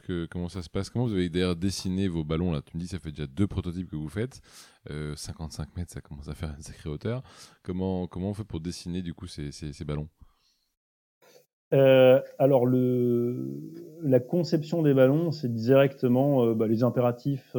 [0.49, 0.90] ça se passe?
[0.90, 2.61] Comment vous avez d'ailleurs dessiné vos ballons là?
[2.62, 4.40] Tu me dis, ça fait déjà deux prototypes que vous faites.
[4.88, 7.22] 55 euh, mètres, ça commence à faire une sacrée hauteur.
[7.62, 9.51] Comment, on fait pour dessiner du coup ces,
[9.85, 10.09] ballons?
[11.75, 17.57] Euh, alors la conception des ballons, c'est directement bah, les impératifs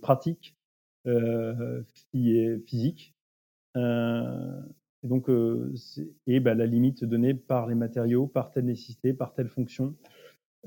[0.00, 0.56] pratiques
[1.04, 3.14] qui est physique.
[5.02, 5.72] Et donc, euh,
[6.26, 9.94] et bah, la limite donnée par les matériaux, par telle nécessité, par telle fonction,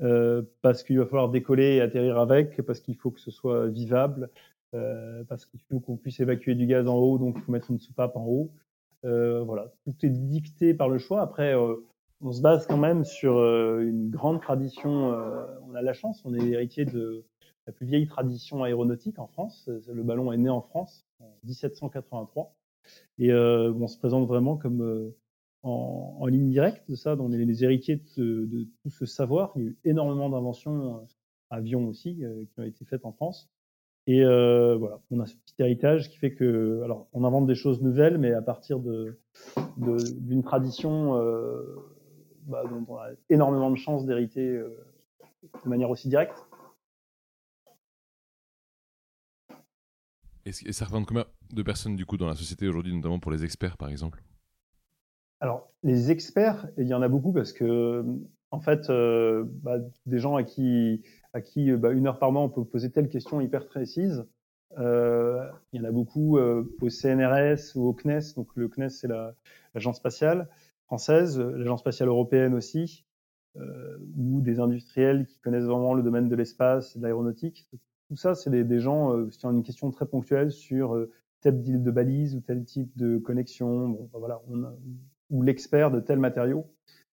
[0.02, 3.68] euh, parce qu'il va falloir décoller et atterrir avec, parce qu'il faut que ce soit
[3.68, 4.30] vivable,
[4.74, 7.70] euh, parce qu'il faut qu'on puisse évacuer du gaz en haut, donc il faut mettre
[7.70, 8.50] une soupape en haut.
[9.04, 11.20] Euh, voilà, tout est dicté par le choix.
[11.20, 11.76] Après, euh,
[12.20, 14.90] on se base quand même sur euh, une grande tradition.
[15.68, 17.24] on a la chance, on est héritier de
[17.66, 19.68] la plus vieille tradition aéronautique en France.
[19.88, 22.54] Le ballon est né en France en 1783.
[23.18, 25.16] Et euh, on se présente vraiment comme euh,
[25.62, 27.16] en, en, ligne directe de ça.
[27.18, 29.52] On est les héritiers de, de, tout ce savoir.
[29.56, 31.00] Il y a eu énormément d'inventions, euh,
[31.50, 33.48] avions aussi, qui ont été faites en France.
[34.06, 37.54] Et euh, voilà, on a ce petit héritage qui fait que, alors, on invente des
[37.54, 39.18] choses nouvelles, mais à partir de
[39.76, 41.62] d'une tradition euh,
[42.46, 44.68] bah, dont on a énormément de chances d'hériter euh,
[45.64, 46.46] de manière aussi directe.
[50.46, 53.44] Et, ça représente combien de personnes du coup dans la société aujourd'hui, notamment pour les
[53.44, 54.22] experts par exemple?
[55.40, 58.04] Alors, les experts, il y en a beaucoup parce que,
[58.50, 61.02] en fait, euh, bah, des gens à qui,
[61.32, 64.24] à qui bah, une heure par mois on peut poser telle question hyper précise,
[64.78, 68.34] euh, il y en a beaucoup euh, au CNRS ou au CNES.
[68.36, 69.08] Donc le CNES, c'est
[69.74, 70.48] l'agence spatiale
[70.86, 73.04] française, l'agence spatiale européenne aussi,
[73.56, 77.68] euh, ou des industriels qui connaissent vraiment le domaine de l'espace de l'aéronautique.
[78.08, 81.62] Tout ça, c'est des, gens euh, qui ont une question très ponctuelle sur euh, tel
[81.62, 84.64] type de balise ou tel type de connexion, bon, voilà, on
[85.30, 86.66] ou l'expert de tel matériau.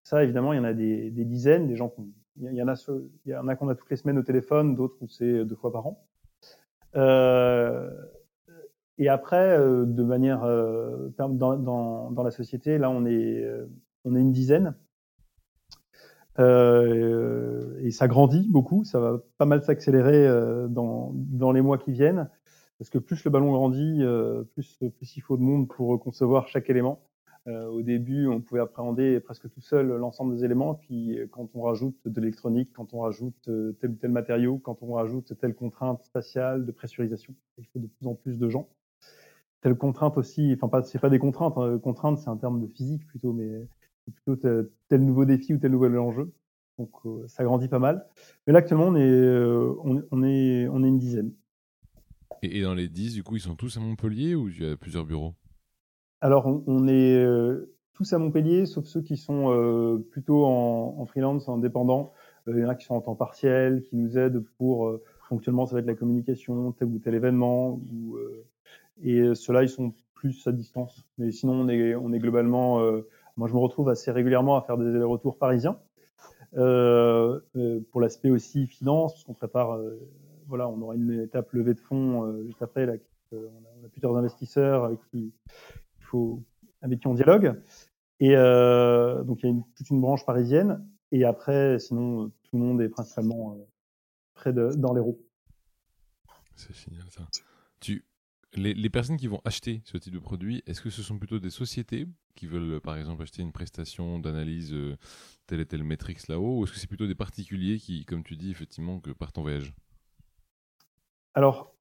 [0.04, 1.94] Ça, évidemment, il y en a des, des dizaines, des gens
[2.38, 2.76] il y en a,
[3.26, 5.56] il y en a qu'on a toutes les semaines au téléphone, d'autres où c'est deux
[5.56, 6.06] fois par an.
[6.96, 7.90] Euh,
[8.98, 13.46] et après, euh, de manière euh, dans, dans, dans, la société, là, on est,
[14.06, 14.76] on est une dizaine.
[16.42, 21.78] Euh, et ça grandit beaucoup, ça va pas mal s'accélérer euh, dans, dans les mois
[21.78, 22.30] qui viennent,
[22.80, 26.48] parce que plus le ballon grandit, euh, plus, plus il faut de monde pour concevoir
[26.48, 27.02] chaque élément.
[27.48, 31.98] Au début, on pouvait appréhender presque tout seul l'ensemble des éléments, puis quand on rajoute
[32.06, 33.50] de l'électronique, quand on rajoute
[33.80, 37.88] tel ou tel matériau, quand on rajoute telle contrainte spatiale de pressurisation, il faut de
[37.88, 38.70] plus en plus de gens.
[39.62, 42.68] Telle contrainte aussi, enfin pas, c'est pas des contraintes, hein, contraintes c'est un terme de
[42.68, 43.68] physique plutôt, mais
[44.10, 46.34] plutôt tel, nouveau défi ou tel nouvel enjeu.
[46.78, 48.06] Donc euh, ça grandit pas mal.
[48.46, 51.34] Mais là actuellement on est, euh, on, est, on est une dizaine.
[52.44, 54.76] Et, dans les 10, du coup, ils sont tous à Montpellier ou il y a
[54.76, 55.36] plusieurs bureaux?
[56.22, 61.56] Alors on, est euh, tous à Montpellier, sauf ceux qui sont plutôt en, freelance, en
[61.56, 62.14] indépendant.
[62.48, 65.76] il y en a qui sont en temps partiel, qui nous aident pour ponctuellement ça
[65.76, 68.18] va être la communication, tel ou tel événement, ou,
[69.04, 71.08] et ceux-là ils sont plus à distance.
[71.18, 72.82] Mais sinon on est on est globalement,
[73.42, 75.80] moi je me retrouve assez régulièrement à faire des allers-retours parisiens.
[76.56, 77.40] Euh,
[77.92, 79.80] pour l'aspect aussi finance, parce qu'on prépare,
[80.48, 82.86] voilà, on aura une étape levée de fonds juste après.
[82.86, 82.94] Là,
[83.32, 85.34] on, a, plusieurs investisseurs avec qui,
[85.98, 86.44] il faut,
[86.84, 87.60] avec qui on dialogue.
[88.20, 90.88] Et euh, donc il y a une, toute une branche parisienne.
[91.12, 93.66] Et après, sinon, tout le monde est principalement euh,
[94.36, 95.20] près de, dans les roues.
[96.56, 97.24] C'est génial ça.
[97.80, 98.06] Tu,
[98.56, 101.50] les, personnes qui vont acheter ce type de produit, est-ce que ce sont plutôt des
[101.50, 104.98] sociétés qui veulent, par exemple, acheter une prestation d'analyse euh,
[105.48, 108.36] telle et telle métrique là-haut, ou est-ce que c'est plutôt des particuliers qui, comme tu
[108.36, 109.74] dis, effectivement, que partent en voyage?
[111.34, 111.74] Alors,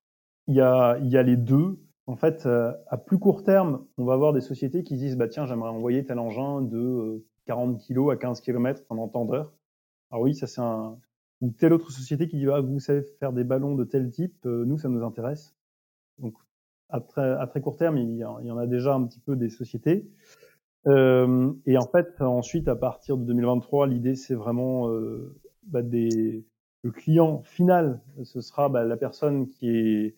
[0.47, 1.79] il y a, y a les deux.
[2.07, 5.29] En fait, euh, à plus court terme, on va avoir des sociétés qui disent bah
[5.29, 9.53] tiens, j'aimerais envoyer tel engin de 40 euh, kg à 15 km en entendeur.
[10.11, 10.99] Alors oui, ça c'est un
[11.41, 14.45] ou telle autre société qui dit ah, vous savez faire des ballons de tel type,
[14.45, 15.55] nous ça nous intéresse.
[16.19, 16.35] Donc
[16.91, 19.51] à très, à très court terme, il y, en a déjà un petit peu des
[19.51, 20.09] sociétés.
[20.87, 24.91] Euh, et en fait, ensuite, à partir de 2023, l'idée c'est vraiment
[25.65, 26.45] bah, des
[26.83, 30.15] le client final, ce sera bah, la personne qui est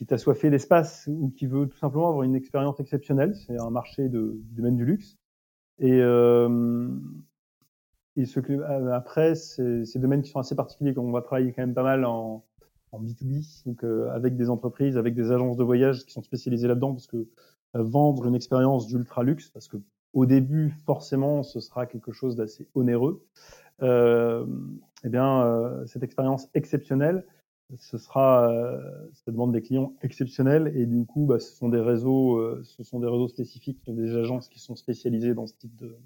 [0.00, 3.34] qui est assoiffée d'espace ou qui veut tout simplement avoir une expérience exceptionnelle.
[3.34, 5.18] C'est un marché de, du domaine du luxe.
[5.78, 6.88] Et, euh,
[8.16, 10.94] et ce euh, après, c'est des domaines qui sont assez particuliers.
[10.96, 12.46] On va travailler quand même pas mal en,
[12.92, 16.68] en B2B, donc euh, avec des entreprises, avec des agences de voyage qui sont spécialisées
[16.68, 17.28] là-dedans, parce que
[17.76, 19.76] euh, vendre une expérience d'ultra luxe, parce que
[20.12, 23.24] au début, forcément, ce sera quelque chose d'assez onéreux.
[23.82, 24.44] Euh,
[25.04, 27.24] eh bien, euh, cette expérience exceptionnelle,
[27.78, 31.80] ce sera, euh, ça demande des clients exceptionnels et du coup, bah, ce sont des
[31.80, 35.76] réseaux, euh, ce sont des réseaux spécifiques, des agences qui sont spécialisées dans ce type
[35.76, 35.96] de,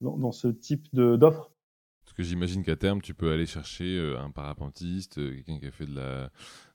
[0.00, 1.50] dans, dans ce type d'offres.
[2.18, 5.94] Que j'imagine qu'à terme, tu peux aller chercher un parapentiste, quelqu'un qui a fait de
[5.94, 6.30] la,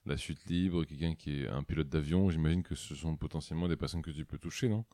[0.06, 2.30] de chute libre, quelqu'un qui est un pilote d'avion.
[2.30, 4.86] J'imagine que ce sont potentiellement des personnes que tu peux toucher, non?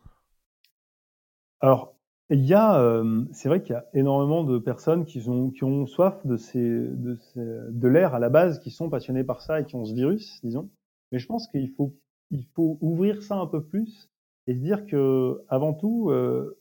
[1.61, 1.95] Alors,
[2.31, 5.63] il y a, euh, c'est vrai qu'il y a énormément de personnes qui ont, qui
[5.63, 9.61] ont soif de, ces, de, de l'air à la base, qui sont passionnés par ça
[9.61, 10.69] et qui ont ce virus, disons.
[11.13, 11.97] Mais je pense qu'il faut,
[12.33, 14.11] il faut ouvrir ça un peu plus
[14.49, 16.59] et se dire que, avant tout, euh,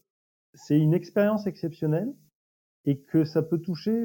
[0.54, 2.13] c'est une expérience exceptionnelle
[2.89, 4.04] et que ça peut toucher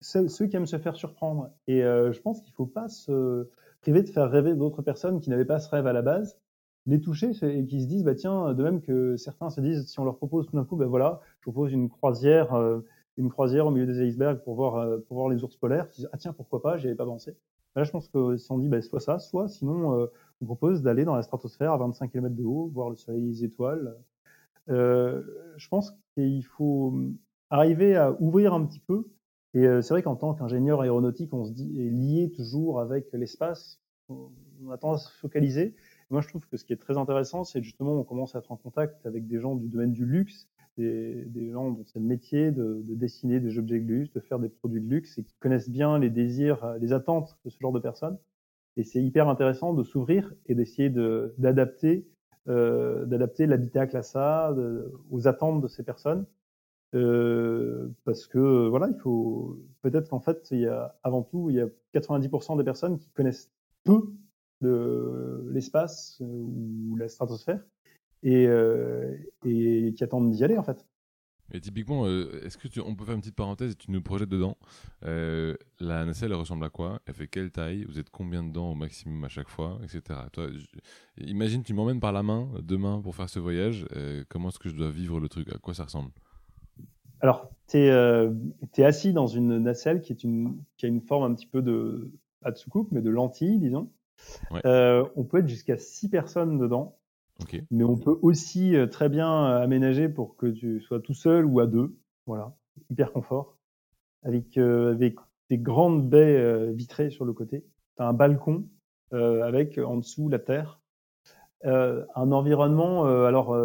[0.00, 1.50] ceux, qui aiment se faire surprendre.
[1.68, 3.48] Et euh, je pense qu'il faut pas se
[3.80, 6.36] priver de faire rêver d'autres personnes qui n'avaient pas ce rêve à la base.
[6.86, 10.00] Les toucher et qui se disent bah tiens de même que certains se disent si
[10.00, 12.80] on leur propose tout d'un coup ben voilà je propose une croisière euh,
[13.16, 15.98] une croisière au milieu des icebergs pour voir euh, pour voir les ours polaires ils
[15.98, 17.36] disent ah tiens pourquoi pas j'y avais pas pensé.
[17.76, 20.06] Là je pense que si on dit bah, soit ça soit sinon euh,
[20.40, 23.28] on propose d'aller dans la stratosphère à 25 km de haut voir le soleil et
[23.28, 23.96] les étoiles.
[24.66, 26.92] Je pense qu'il faut
[27.52, 29.10] arriver à ouvrir un petit peu
[29.54, 33.80] et c'est vrai qu'en tant qu'ingénieur aéronautique on se dit est lié toujours avec l'espace
[34.08, 35.74] on a tendance à se focaliser
[36.12, 38.52] moi, je trouve que ce qui est très intéressant, c'est justement on commence à être
[38.52, 42.50] en contact avec des gens du domaine du luxe, des, gens dont c'est le métier
[42.50, 45.34] de, de, dessiner des objets de luxe, de faire des produits de luxe et qui
[45.40, 48.18] connaissent bien les désirs, les attentes de ce genre de personnes.
[48.76, 52.06] Et c'est hyper intéressant de s'ouvrir et d'essayer d'adapter
[52.48, 54.54] euh, d'adapter l'habitacle à ça,
[55.10, 56.26] aux attentes de ces personnes.
[56.94, 61.56] Euh, parce que voilà, il faut peut-être qu'en fait, il y a avant tout, il
[61.56, 63.50] y a 90% des personnes qui connaissent
[63.84, 64.12] peu
[65.50, 67.60] l'espace euh, ou la stratosphère
[68.22, 70.86] et, euh, et qui attendent d'y aller en fait.
[71.54, 74.28] Et typiquement, est-ce que tu, on peut faire une petite parenthèse et tu nous projettes
[74.28, 74.56] dedans
[75.02, 77.02] La nacelle, elle ressemble à quoi?
[77.04, 77.84] Elle fait quelle taille?
[77.84, 80.20] Vous êtes combien dedans au maximum à chaque fois, etc.
[80.32, 80.48] Toi,
[81.18, 83.84] imagine, tu m'emmènes par la main demain pour faire ce voyage.
[84.30, 85.52] comment est-ce que je dois vivre le truc?
[85.52, 86.12] À quoi ça ressemble?
[87.22, 91.34] Alors, tu es, assis dans une nacelle qui, est une, qui a une forme un
[91.34, 93.90] petit peu de, pas de soucoupe, mais de lentille, disons.
[94.64, 96.98] Euh, on peut être jusqu'à 6 personnes dedans.
[97.70, 101.44] Mais on peut aussi euh, très bien euh, aménager pour que tu sois tout seul
[101.44, 101.96] ou à deux.
[102.26, 102.54] Voilà,
[102.90, 103.56] hyper confort.
[104.22, 105.16] Avec, avec
[105.50, 107.64] des grandes baies vitrées sur le côté.
[107.96, 108.68] Tu as un balcon
[109.10, 110.80] avec en dessous la terre.
[111.64, 113.56] un environnement alors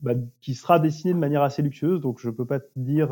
[0.00, 2.00] bah, qui sera dessiné de manière assez luxueuse.
[2.00, 3.08] Donc je peux pas te dire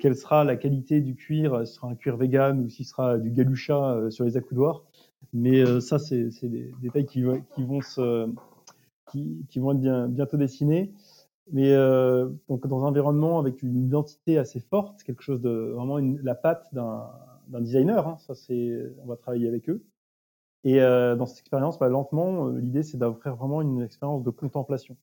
[0.00, 2.90] quelle sera la qualité du cuir, si ce sera un cuir vegan ou si ce
[2.90, 4.84] sera du galucha sur les accoudoirs.
[5.32, 8.30] Mais euh, ça, c'est des détails qui, qui vont se,
[9.10, 10.92] qui, qui, vont être bien, bientôt dessinés.
[11.52, 15.98] Mais euh, donc dans un environnement avec une identité assez forte, quelque chose de vraiment
[15.98, 17.10] une, la patte d'un
[17.60, 18.06] designer.
[18.06, 19.84] Hein, ça, c'est, on va travailler avec eux.
[20.64, 24.30] Et euh, dans cette expérience, bah, lentement, euh, l'idée c'est d'offrir vraiment une expérience de
[24.30, 24.96] contemplation.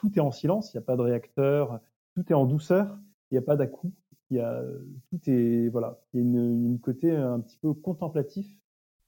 [0.00, 1.80] Tout est en silence, il n'y a pas de réacteur,
[2.14, 2.98] tout est en douceur,
[3.30, 3.92] il n'y a pas d'à-coup.
[4.30, 4.64] il y a
[5.10, 8.46] tout est voilà, il y a une, une côté un petit peu contemplatif.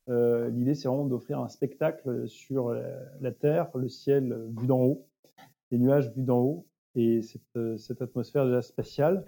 [0.08, 2.74] Euh, L'idée, c'est vraiment d'offrir un spectacle sur
[3.20, 5.06] la, Terre, le ciel vu d'en haut,
[5.70, 9.24] les nuages vus d'en haut, et cette, cette atmosphère déjà spatiale.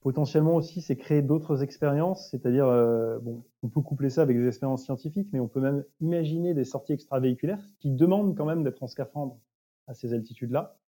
[0.00, 4.46] Potentiellement aussi, c'est créer d'autres expériences, c'est-à-dire, euh, bon, on peut coupler ça avec des
[4.46, 8.82] expériences scientifiques, mais on peut même imaginer des sorties extravéhiculaires qui demandent quand même d'être
[8.82, 9.38] en scaphandre
[9.86, 10.78] à ces altitudes-là.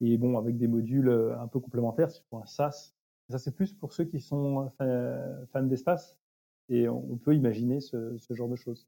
[0.00, 2.94] Et bon, avec des modules euh, un peu complémentaires, c'est pour un SAS.
[3.30, 6.18] Ça, c'est plus pour ceux qui sont euh, fans d'espace.
[6.68, 8.86] Et on peut imaginer ce, ce, genre de choses.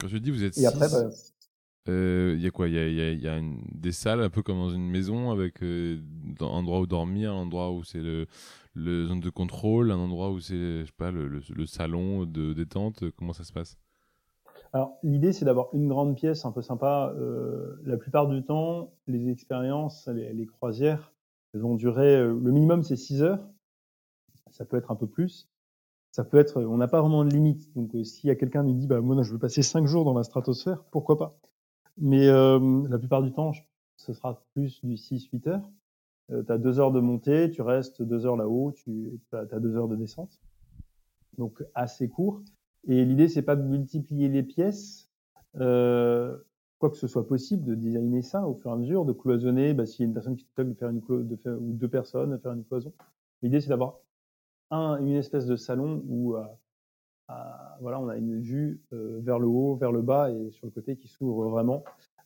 [0.00, 1.08] Quand tu dis vous êtes Et après, bah,
[1.86, 2.68] il y a quoi?
[2.68, 4.88] Il y a, y a, y a une, des salles un peu comme dans une
[4.88, 6.00] maison avec un
[6.40, 8.26] endroit où dormir, un endroit où c'est le,
[8.74, 12.52] le zone de contrôle, un endroit où c'est, je sais pas, le, le, salon de
[12.52, 13.76] détente Comment ça se passe?
[14.74, 17.14] Alors, l'idée, c'est d'avoir une grande pièce un peu sympa.
[17.18, 21.12] Euh, la plupart du temps, les expériences, les, croisières,
[21.52, 23.46] elles vont durer, euh, le minimum, c'est 6 heures.
[24.50, 25.50] Ça peut être un peu plus.
[26.10, 27.74] Ça peut être, on n'a pas vraiment de limite.
[27.74, 30.04] Donc, euh, s'il y a quelqu'un qui dit, bah, moi, je veux passer 5 jours
[30.04, 31.38] dans la stratosphère, pourquoi pas?
[31.98, 33.52] Mais euh, la plupart du temps,
[33.96, 35.70] ce sera plus du 6-8 heures.
[36.28, 39.88] Tu as deux heures de montée, tu restes deux heures là-haut, tu as, deux heures
[39.88, 40.40] de descente.
[41.36, 42.40] Donc assez court.
[42.88, 45.10] Et l'idée, c'est pas de multiplier les pièces,
[45.56, 46.36] euh,
[46.78, 49.74] quoi que ce soit possible, de designer ça au fur et à mesure, de cloisonner.
[49.74, 52.38] Bah, S'il y a une personne qui de faire une de ou deux personnes de
[52.38, 52.92] faire une cloison.
[53.42, 53.98] L'idée, c'est d'avoir
[54.70, 56.42] un, une espèce de salon où euh,
[57.80, 60.72] voilà, on a une vue euh, vers le haut, vers le bas et sur le
[60.72, 61.84] côté qui s'ouvre vraiment,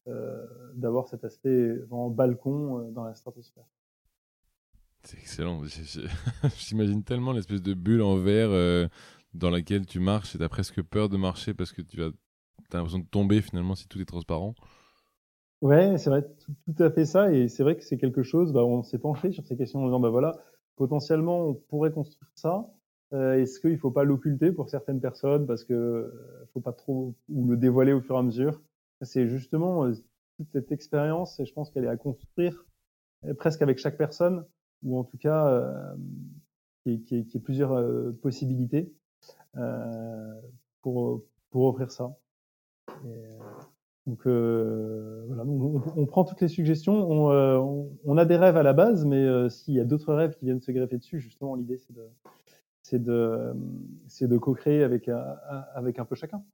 [0.08, 3.64] euh, d'avoir cet aspect en balcon euh, dans la stratosphère.
[5.04, 5.62] C'est excellent.
[6.58, 8.88] J'imagine tellement l'espèce de bulle en verre
[9.36, 12.06] dans laquelle tu marches et tu as presque peur de marcher parce que tu as,
[12.06, 14.54] as l'impression de tomber finalement si tout est transparent.
[15.62, 16.22] Ouais, c'est vrai,
[16.66, 17.32] tout, à fait ça.
[17.32, 19.86] Et c'est vrai que c'est quelque chose, bah, on s'est penché sur ces questions en
[19.86, 20.36] disant, bah voilà,
[20.76, 22.66] potentiellement, on pourrait construire ça.
[23.12, 26.72] Euh, Est-ce qu'il ne faut pas l'occulter pour certaines personnes parce que euh, faut pas
[26.72, 28.60] trop ou le dévoiler au fur et à mesure?
[29.00, 29.92] C'est justement euh,
[30.36, 32.66] toute cette expérience et je pense qu'elle est à construire
[33.24, 34.44] euh, presque avec chaque personne
[34.82, 35.64] ou en tout cas
[36.84, 38.92] qui, qui, qui plusieurs possibilités
[40.82, 42.16] pour, pour offrir ça.
[43.04, 43.24] Et,
[44.06, 46.94] donc voilà, on, prend toutes les suggestions.
[46.94, 50.36] On, on, on, a des rêves à la base, mais s'il y a d'autres rêves
[50.36, 52.08] qui viennent se greffer dessus, justement, l'idée c'est de
[52.82, 53.52] c'est de
[54.06, 55.10] c'est de co-créer avec
[55.74, 56.44] avec un peu chacun.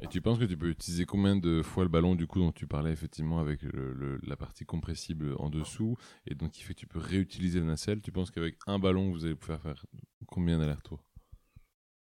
[0.00, 2.52] Et tu penses que tu peux utiliser combien de fois le ballon du coup dont
[2.52, 6.78] tu parlais effectivement avec le, la partie compressible en dessous et donc qui fait que
[6.78, 8.00] tu peux réutiliser la nacelle?
[8.00, 9.84] Tu penses qu'avec un ballon vous allez pouvoir faire
[10.26, 11.07] combien d'allers-retours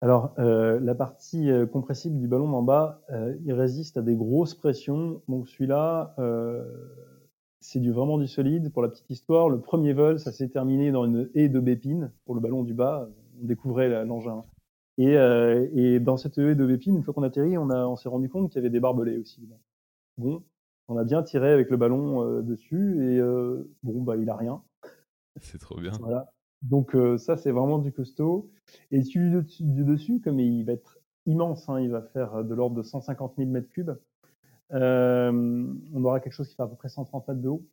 [0.03, 4.17] Alors euh, la partie euh, compressible du ballon d'en bas, euh, il résiste à des
[4.17, 5.23] grosses pressions.
[5.29, 6.65] Donc celui-là, euh,
[7.61, 8.73] c'est du vraiment du solide.
[8.73, 12.13] Pour la petite histoire, le premier vol, ça s'est terminé dans une haie de bépines
[12.25, 13.09] pour le ballon du bas.
[13.41, 14.43] On découvrait l'engin
[14.99, 17.87] et, euh, et dans cette haie de Bépine, une fois qu'on a atterri, on, a,
[17.87, 19.49] on s'est rendu compte qu'il y avait des barbelés aussi.
[20.19, 20.43] Bon,
[20.89, 24.37] on a bien tiré avec le ballon euh, dessus et euh, bon, bah il a
[24.37, 24.63] rien.
[25.41, 25.93] C'est trop bien.
[26.01, 26.31] Voilà.
[26.63, 28.51] Donc euh, ça, c'est vraiment du costaud.
[28.91, 32.77] Et celui du, dessus, comme il va être immense, hein, il va faire de l'ordre
[32.77, 33.93] de 150 000 mètres cubes.
[34.73, 37.67] Euh, on aura quelque chose qui fait à peu près 130 mètres de haut.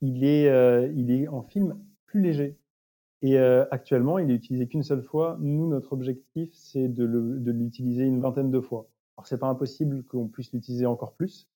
[0.00, 2.58] il est, il est en film plus léger.
[3.22, 5.36] Et euh, actuellement, il est utilisé qu'une seule fois.
[5.40, 7.04] Nous, notre objectif, c'est de
[7.50, 8.88] l'utiliser une vingtaine de fois.
[9.16, 11.48] Alors, c'est pas impossible qu'on puisse l'utiliser encore plus,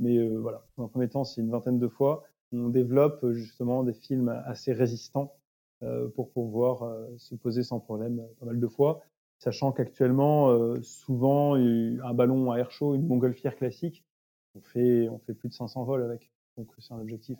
[0.00, 0.66] mais euh, voilà.
[0.76, 2.24] En premier temps, c'est une vingtaine de fois.
[2.54, 5.36] On développe justement des films assez résistants
[5.82, 9.02] euh, pour pouvoir euh, se poser sans problème pas mal de fois,
[9.38, 14.04] sachant qu'actuellement, euh, souvent, un ballon à air chaud, une montgolfière classique,
[14.54, 16.30] on fait, on fait plus de 500 vols avec.
[16.56, 17.38] Donc, c'est un objectif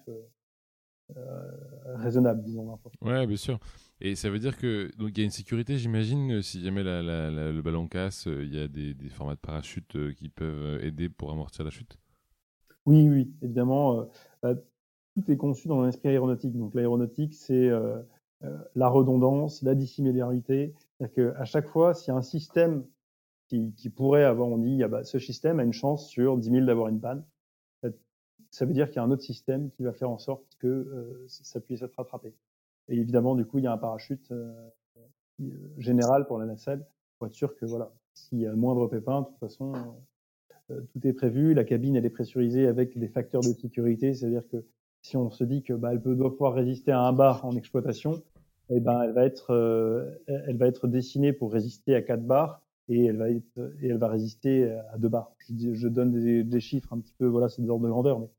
[1.16, 1.50] euh,
[1.96, 2.78] raisonnable, disons.
[3.02, 3.58] Ouais, bien sûr.
[4.00, 7.02] Et ça veut dire que donc il y a une sécurité, j'imagine, si jamais la,
[7.02, 10.12] la, la, le ballon casse, euh, il y a des, des, formats de parachute euh,
[10.12, 11.98] qui peuvent aider pour amortir la chute?
[12.86, 14.08] Oui, oui, évidemment.
[14.42, 14.54] Bah,
[15.14, 16.56] tout est conçu dans un esprit aéronautique.
[16.56, 18.02] Donc l'aéronautique, c'est euh,
[18.74, 20.74] la redondance, la dissimilarité.
[20.98, 22.84] C'est-à-dire qu'à chaque fois, s'il y a un système
[23.48, 26.50] qui, qui, pourrait avoir, on dit, ah bah, ce système a une chance sur 10
[26.50, 27.24] 000 d'avoir une panne
[28.54, 30.68] ça veut dire qu'il y a un autre système qui va faire en sorte que
[30.68, 32.32] euh, ça puisse être rattrapé.
[32.86, 34.54] Et évidemment, du coup, il y a un parachute euh,
[35.76, 36.86] général pour la nacelle
[37.18, 39.72] pour être sûr que voilà, s'il y a moindre pépin, de toute façon,
[40.70, 41.52] euh, tout est prévu.
[41.52, 44.64] La cabine, elle est pressurisée avec des facteurs de sécurité, c'est-à-dire que
[45.04, 47.54] si on se dit que bah, elle peut doit pouvoir résister à un bar en
[47.56, 48.22] exploitation,
[48.70, 53.04] eh ben elle va être elle va être dessinée pour résister à 4 bars et
[53.04, 55.32] elle va être et elle va résister à 2 bars.
[55.50, 58.30] Je, donne des, chiffres un petit peu voilà, c'est des ordres de grandeur, mais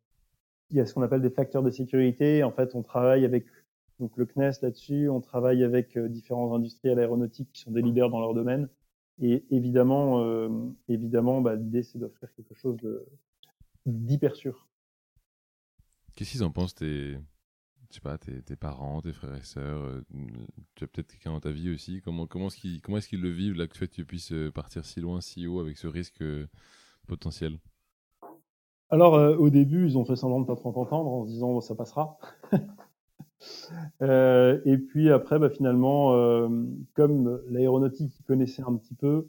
[0.71, 2.43] il y a ce qu'on appelle des facteurs de sécurité.
[2.43, 3.45] En fait, on travaille avec
[3.99, 5.07] donc le CNES là-dessus.
[5.07, 8.69] On travaille avec différents industriels aéronautiques qui sont des leaders dans leur domaine.
[9.21, 10.25] Et évidemment,
[10.89, 12.77] évidemment, bah, l'idée c'est d'offrir quelque chose
[13.85, 14.67] d'hyper sûr.
[16.15, 17.17] Qu'est-ce qu'ils en pensent tes,
[18.01, 20.01] pas, tes, parents, tes frères et sœurs
[20.75, 22.01] Tu as peut-être quelqu'un dans ta vie aussi?
[22.01, 25.59] Comment, est-ce qu'ils est le vivent là que tu puisses partir si loin, si haut
[25.59, 26.23] avec ce risque
[27.07, 27.59] potentiel?
[28.89, 31.75] Alors au début, ils ont fait semblant de pas trop entendre en se disant ça
[31.75, 32.17] passera.
[34.01, 36.47] Euh, et puis après, bah, finalement, euh,
[36.93, 39.27] comme l'aéronautique, ils connaissaient un petit peu,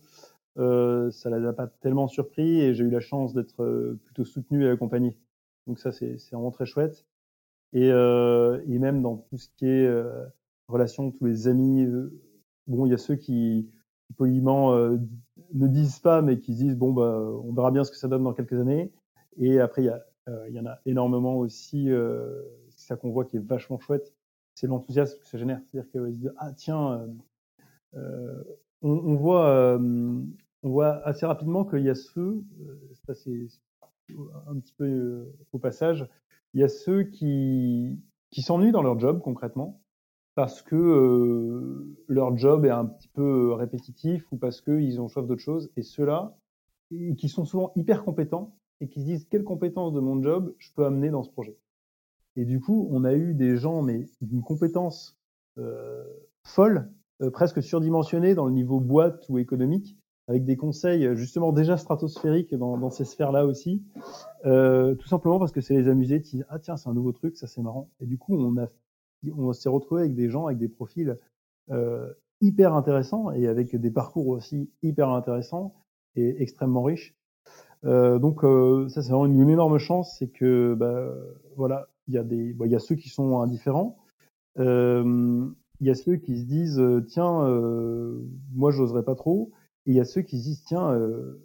[0.58, 4.24] euh, ça les a pas tellement surpris et j'ai eu la chance d'être euh, plutôt
[4.24, 5.18] soutenu et accompagné.
[5.66, 7.04] Donc ça, c'est vraiment très chouette.
[7.72, 10.24] Et, euh, et, même dans tout ce qui est euh,
[10.68, 11.86] relation, tous les amis,
[12.66, 13.68] bon, il y a ceux qui,
[14.06, 17.96] qui poliment ne disent pas, mais qui disent bon bah, on verra bien ce que
[17.96, 18.92] ça donne dans quelques années.
[19.36, 20.06] Et après, il y, a,
[20.48, 21.90] il y en a énormément aussi
[22.76, 24.14] c'est ça qu'on voit qui est vachement chouette,
[24.54, 25.60] c'est l'enthousiasme que ça génère.
[25.64, 27.08] C'est-à-dire qu'ils se disent ah tiens, euh,
[27.94, 28.44] euh
[28.82, 29.78] on, on, voit, euh,
[30.62, 33.48] on voit assez rapidement qu'il y a ceux, euh, ça c'est
[34.46, 36.08] un petit peu au passage,
[36.54, 37.98] il y a ceux qui
[38.30, 39.80] qui s'ennuient dans leur job concrètement
[40.34, 45.26] parce que euh, leur job est un petit peu répétitif ou parce qu'ils ont soif
[45.26, 45.70] d'autre chose.
[45.76, 46.36] Et ceux-là,
[46.90, 50.70] qui sont souvent hyper compétents et qui se disent quelles compétences de mon job je
[50.74, 51.56] peux amener dans ce projet?
[52.36, 55.16] Et du coup, on a eu des gens, mais d'une compétence
[55.56, 56.04] euh,
[56.44, 56.90] folle,
[57.22, 59.96] euh, presque surdimensionnée dans le niveau boîte ou économique,
[60.28, 63.84] avec des conseils justement déjà stratosphériques dans, dans ces sphères-là aussi,
[64.44, 67.46] euh, tout simplement parce que c'est les amuser, ah tiens c'est un nouveau truc, ça
[67.46, 67.88] c'est marrant.
[68.00, 68.54] Et du coup on
[69.36, 71.16] on s'est retrouvé avec des gens avec des profils
[71.70, 75.74] euh, hyper intéressants et avec des parcours aussi hyper intéressants
[76.16, 77.14] et extrêmement riches.
[77.84, 81.14] Euh, donc euh, ça c'est vraiment une, énorme chance, c'est que bah,
[81.56, 83.98] voilà il y a bah, il y a ceux qui sont indifférents.
[84.58, 85.46] Euh,
[85.80, 88.18] il y a ceux qui se disent euh, tiens, euh,
[88.54, 89.50] moi j'oserais pas trop.
[89.86, 91.40] Et il y a ceux qui se disent tiens, euh,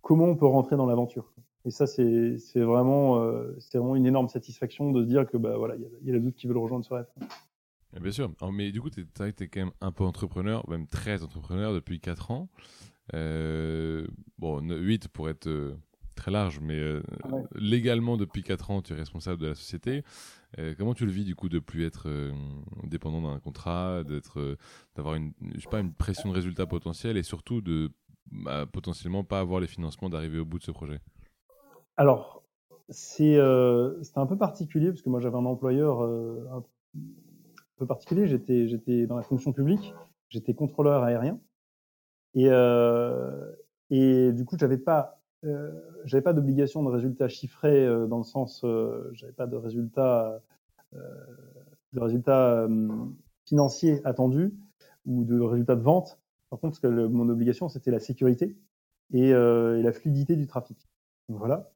[0.00, 1.32] comment on peut rentrer dans l'aventure
[1.64, 5.36] Et ça c'est c'est vraiment euh, c'est vraiment une énorme satisfaction de se dire que
[5.36, 7.06] bah voilà il y a, a d'autres qui veulent rejoindre ce rêve.
[8.00, 11.22] Bien sûr, mais du coup, tu es, es, quand même un peu entrepreneur, même très
[11.22, 12.48] entrepreneur depuis 4 ans.
[13.12, 14.06] Euh,
[14.38, 15.76] bon, 8 pour être
[16.14, 17.02] très large, mais euh,
[17.54, 20.04] légalement, depuis 4 ans, tu es responsable de la société.
[20.58, 22.32] Euh, comment tu le vis du coup de plus être euh,
[22.84, 24.56] dépendant d'un contrat, d'être,
[24.96, 27.90] d'avoir une, je sais pas, une pression de résultat potentiel et surtout de
[28.30, 31.00] bah, potentiellement pas avoir les financements d'arriver au bout de ce projet?
[31.96, 32.42] Alors,
[32.88, 36.62] c'est un peu particulier parce que moi j'avais un employeur un
[37.76, 38.26] peu particulier.
[38.26, 39.94] J'étais j'étais dans la fonction publique,
[40.28, 41.38] j'étais contrôleur aérien.
[42.34, 42.48] Et
[43.90, 45.70] et du coup j'avais pas euh,
[46.04, 50.40] j'avais pas d'obligation de résultats chiffrés euh, dans le sens, euh, j'avais pas de résultats,
[50.94, 50.98] euh,
[51.92, 52.68] de résultats
[53.46, 54.54] financiers attendus
[55.06, 56.18] ou de résultats de vente.
[56.50, 58.56] Par contre, ce que le, mon obligation, c'était la sécurité
[59.12, 60.88] et, et, la fluidité du trafic.
[61.28, 61.70] Donc, voilà.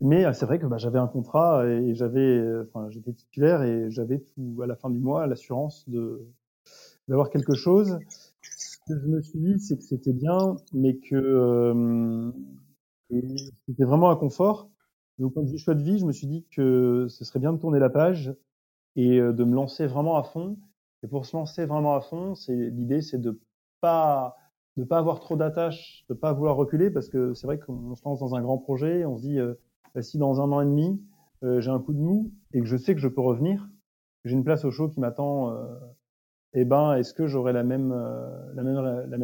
[0.00, 4.20] Mais c'est vrai que bah, j'avais un contrat et j'avais, enfin, j'étais titulaire et j'avais
[4.20, 6.28] tout à la fin du mois l'assurance de
[7.08, 7.98] d'avoir quelque chose.
[8.42, 12.30] Ce que je me suis dit, c'est que c'était bien, mais que euh,
[13.10, 14.70] c'était vraiment un confort.
[15.18, 17.40] Mais au point de vue choix de vie, je me suis dit que ce serait
[17.40, 18.34] bien de tourner la page
[18.96, 20.58] et euh, de me lancer vraiment à fond.
[21.02, 23.40] Et pour se lancer vraiment à fond, c'est l'idée, c'est de
[23.80, 24.36] pas
[24.76, 28.02] de pas avoir trop d'attaches, de pas vouloir reculer, parce que c'est vrai qu'on se
[28.04, 29.54] lance dans un grand projet, on se dit euh,
[29.94, 31.02] bah, si dans un an et demi
[31.42, 33.68] euh, j'ai un coup de mou et que je sais que je peux revenir,
[34.24, 35.52] j'ai une place au show qui m'attend,
[36.52, 37.90] eh ben est-ce que j'aurai la même
[38.54, 39.18] la même la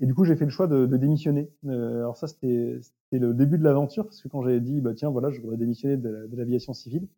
[0.00, 1.50] et du coup, j'ai fait le choix de, de démissionner.
[1.66, 2.80] Euh, alors ça, c'était
[3.12, 5.96] le début de l'aventure, parce que quand j'avais dit, bah tiens, voilà, je voudrais démissionner
[5.96, 7.08] de, de l'aviation civile,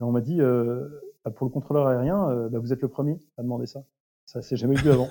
[0.00, 0.88] on m'a dit, euh,
[1.24, 3.84] bah, pour le contrôleur aérien, euh, bah, vous êtes le premier à demander ça.
[4.26, 5.08] Ça s'est jamais vu avant.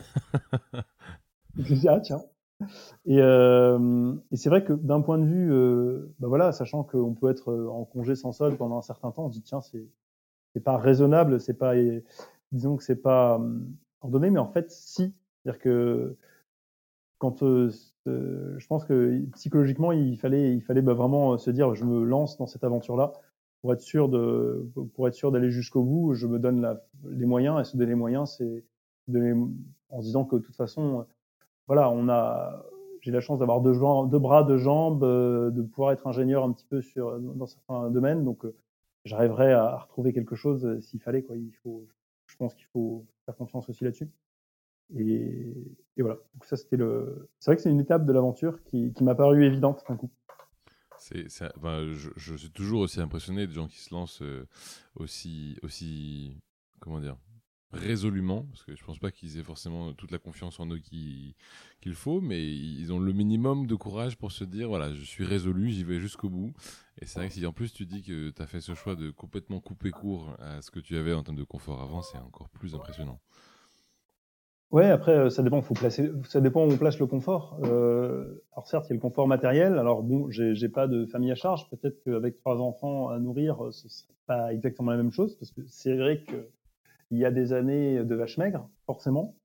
[1.58, 2.22] je me dit, ah tiens.
[3.05, 7.14] Et, euh, et c'est vrai que d'un point de vue, euh, bah voilà, sachant qu'on
[7.14, 9.88] peut être en congé sans solde pendant un certain temps, on se dit tiens, c'est
[10.53, 11.76] c'est pas raisonnable, c'est pas,
[12.51, 13.39] disons que c'est pas
[14.01, 16.18] ordonné, mais en fait, si, c'est-à-dire que
[17.18, 17.72] quand euh,
[18.05, 22.03] je pense que psychologiquement il fallait il fallait bah, vraiment euh, se dire je me
[22.03, 23.13] lance dans cette aventure là
[23.61, 26.13] pour être sûr de pour être sûr d'aller jusqu'au bout.
[26.13, 28.63] Je me donne la, les moyens et se donner les moyens c'est
[29.89, 31.05] en se disant que de toute façon
[31.68, 32.63] voilà on a
[33.01, 33.74] j'ai la chance d'avoir deux,
[34.09, 37.89] deux bras deux jambes euh, de pouvoir être ingénieur un petit peu sur dans certains
[37.89, 38.24] domaines.
[38.24, 38.45] Donc
[39.05, 41.36] j'arriverai à retrouver quelque chose s'il fallait quoi.
[41.36, 41.88] Il faut
[42.28, 44.09] je pense qu'il faut faire confiance aussi là-dessus
[44.95, 45.53] et,
[45.97, 46.17] voilà.
[46.43, 47.29] Ça, c'était le.
[47.39, 50.11] C'est vrai que c'est une étape de l'aventure qui, qui m'a paru évidente d'un coup.
[50.99, 51.27] C'est,
[51.61, 54.47] ben, je, suis toujours aussi impressionné de gens qui se lancent euh,
[54.95, 56.35] aussi, aussi
[56.79, 57.17] comment dire,
[57.71, 61.35] résolument, parce que je pense pas qu'ils aient forcément toute la confiance en eux qu'il
[61.93, 65.69] faut, mais ils ont le minimum de courage pour se dire voilà, je suis résolu,
[65.69, 66.53] j'y vais jusqu'au bout.
[66.99, 68.95] Et c'est vrai que si en plus tu dis que tu as fait ce choix
[68.95, 72.17] de complètement couper court à ce que tu avais en termes de confort avant, c'est
[72.17, 73.19] encore plus impressionnant.
[74.72, 77.57] Ouais, après, euh, ça dépend, faut placer, ça dépend où on place le confort.
[77.63, 79.78] Euh, alors certes, il y a le confort matériel.
[79.78, 81.70] Alors bon, j'ai pas de famille à charge.
[81.70, 85.61] Peut-être qu'avec trois enfants à nourrir, ce serait pas exactement la même chose, parce que
[85.68, 86.49] c'est vrai que
[87.11, 89.36] il y a des années de vache maigre, forcément,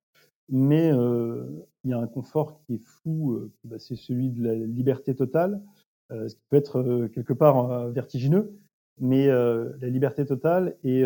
[0.49, 1.47] mais euh,
[1.85, 5.15] il y a un confort qui est fou, euh, bah, c'est celui de la liberté
[5.15, 5.63] totale,
[6.11, 8.59] euh, ce qui peut être euh, quelque part euh, vertigineux,
[9.01, 11.03] mais la liberté totale et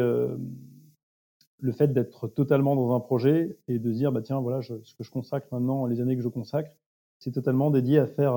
[1.59, 4.95] le fait d'être totalement dans un projet et de dire bah tiens voilà je, ce
[4.95, 6.71] que je consacre maintenant les années que je consacre
[7.19, 8.35] c'est totalement dédié à faire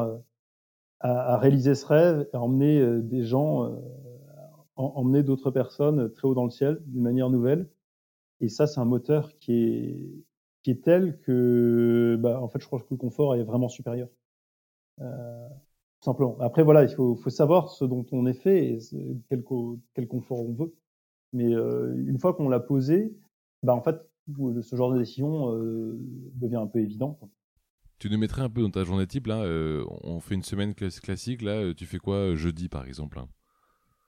[1.02, 3.78] à, à, réaliser ce rêve et à emmener des gens
[4.76, 7.70] emmener d'autres personnes très haut dans le ciel d'une manière nouvelle
[8.42, 10.24] et ça, c'est un moteur qui est,
[10.64, 14.10] qui est tel que, bah, en fait, je crois que le confort est vraiment supérieur.
[15.02, 15.50] Euh,
[16.00, 16.38] tout simplement.
[16.40, 18.80] Après, voilà, il faut, faut, savoir ce dont on est fait et
[19.30, 19.44] quel,
[19.94, 20.74] quel confort on veut.
[21.34, 23.14] Mais euh, une fois qu'on l'a posé,
[23.64, 24.00] bah, en fait,
[24.62, 25.98] ce genre de décision euh,
[26.36, 27.20] devient un peu évident.
[28.00, 30.74] Tu nous mettrais un peu dans ta journée type, là, euh, on fait une semaine
[30.74, 33.28] classique, là, tu fais quoi jeudi, par exemple hein?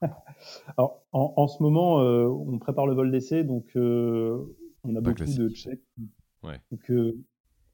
[0.76, 4.44] Alors, en, en, ce moment, euh, on prépare le vol d'essai, donc euh,
[4.84, 5.80] on a beaucoup de checks.
[6.42, 6.60] Ouais.
[6.70, 7.16] Donc, euh,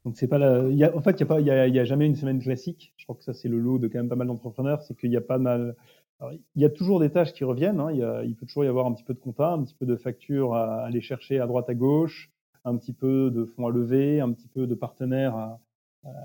[0.05, 0.69] donc c'est pas la.
[0.69, 2.17] Y a, en fait, il y a pas, il y a, y a, jamais une
[2.17, 2.93] semaine classique.
[2.97, 5.11] Je crois que ça c'est le lot de quand même pas mal d'entrepreneurs, c'est qu'il
[5.11, 5.77] y a pas mal.
[6.21, 7.81] Il y a toujours des tâches qui reviennent.
[7.81, 7.93] Hein.
[8.25, 10.55] Il, peut toujours y avoir un petit peu de compta, un petit peu de factures
[10.55, 12.31] à aller chercher à droite à gauche,
[12.65, 15.61] un petit peu de fonds à lever, un petit peu de partenaires à,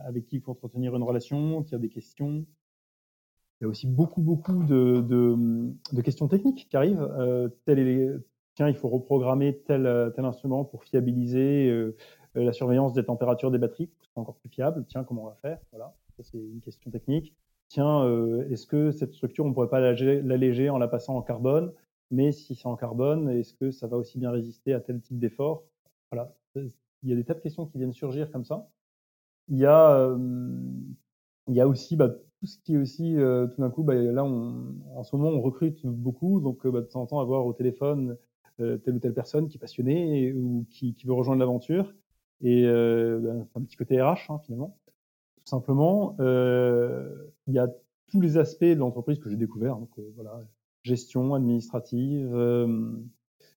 [0.05, 2.45] avec qui il faut entretenir une relation, qui a des questions.
[3.59, 5.37] Il y a aussi beaucoup, beaucoup de, de,
[5.93, 7.07] de questions techniques qui arrivent.
[7.17, 8.09] Euh, tel est,
[8.55, 11.95] tiens, il faut reprogrammer tel, tel instrument pour fiabiliser euh,
[12.35, 14.85] la surveillance des températures des batteries, pour que ce soit encore plus fiable.
[14.89, 15.59] Tiens, comment on va faire?
[15.71, 17.35] Voilà, c'est une question technique.
[17.73, 21.73] Tiens, euh, est-ce que cette structure, on pourrait pas l'alléger en la passant en carbone?
[22.11, 25.17] Mais si c'est en carbone, est-ce que ça va aussi bien résister à tel type
[25.17, 25.63] d'effort?
[26.11, 28.69] Voilà, il y a des tas de questions qui viennent surgir comme ça.
[29.47, 30.15] Il y a, euh,
[31.47, 33.95] il y a aussi bah, tout ce qui est aussi, euh, tout d'un coup, bah,
[33.95, 37.19] là, on, en ce moment, on recrute beaucoup, donc euh, bah, de temps en temps,
[37.21, 38.17] avoir au téléphone
[38.59, 41.91] euh, telle ou telle personne qui est passionnée ou qui, qui veut rejoindre l'aventure.
[42.41, 44.77] Et bah, un petit côté RH, hein, finalement.
[45.45, 47.67] Tout simplement, il y a
[48.11, 49.77] tous les aspects de l'entreprise que j'ai découvert.
[49.77, 50.41] Donc, voilà,
[50.83, 52.29] gestion administrative.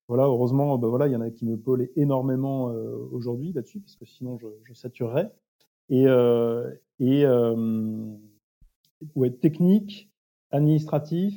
[0.09, 2.67] voilà, heureusement, bah, voilà, il y en a qui me pôlent énormément
[3.13, 5.33] aujourd'hui là-dessus, parce que sinon, je, je saturerais.
[5.89, 6.07] Et,
[6.99, 7.27] et
[9.15, 10.11] ouais, technique,
[10.51, 11.35] administratif.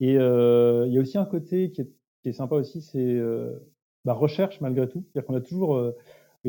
[0.00, 1.90] Et euh, il y a aussi un côté qui est,
[2.22, 3.58] qui est sympa aussi, c'est euh,
[4.04, 5.04] bah, recherche malgré tout.
[5.06, 5.96] C'est-à-dire qu'on a toujours, euh,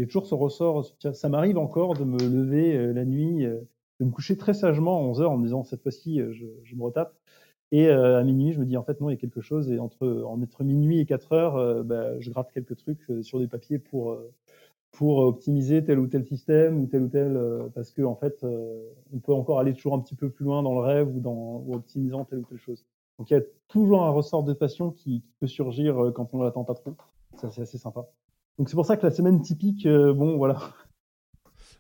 [0.03, 0.85] a toujours ce ressort.
[1.13, 3.59] Ça m'arrive encore de me lever euh, la nuit, euh,
[3.99, 6.75] de me coucher très sagement à 11 heures en me disant cette fois-ci, je, je,
[6.75, 7.13] me retape.
[7.71, 9.71] Et à minuit, je me dis en fait non, il y a quelque chose.
[9.71, 13.79] Et entre, entre minuit et 4 heures, bah, je gratte quelques trucs sur des papiers
[13.79, 14.17] pour
[14.95, 18.43] pour optimiser tel ou tel système ou tel ou tel euh, parce que en fait
[18.43, 21.19] euh, on peut encore aller toujours un petit peu plus loin dans le rêve ou
[21.19, 22.85] dans ou optimisant telle ou telle chose.
[23.19, 26.33] Donc il y a toujours un ressort de passion qui, qui peut surgir euh, quand
[26.33, 26.95] on l'attend pas trop.
[27.35, 28.07] Ça c'est assez sympa.
[28.57, 30.59] Donc c'est pour ça que la semaine typique, bon voilà,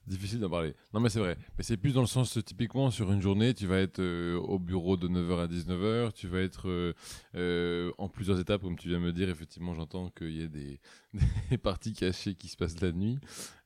[0.07, 0.75] Difficile d'en parler.
[0.93, 1.35] Non, mais c'est vrai.
[1.57, 4.59] Mais c'est plus dans le sens, typiquement, sur une journée, tu vas être euh, au
[4.59, 6.93] bureau de 9h à 19h, tu vas être euh,
[7.33, 9.29] euh, en plusieurs étapes, comme tu viens de me dire.
[9.29, 10.79] Effectivement, j'entends qu'il y a des,
[11.49, 13.17] des, parties cachées qui se passent la nuit.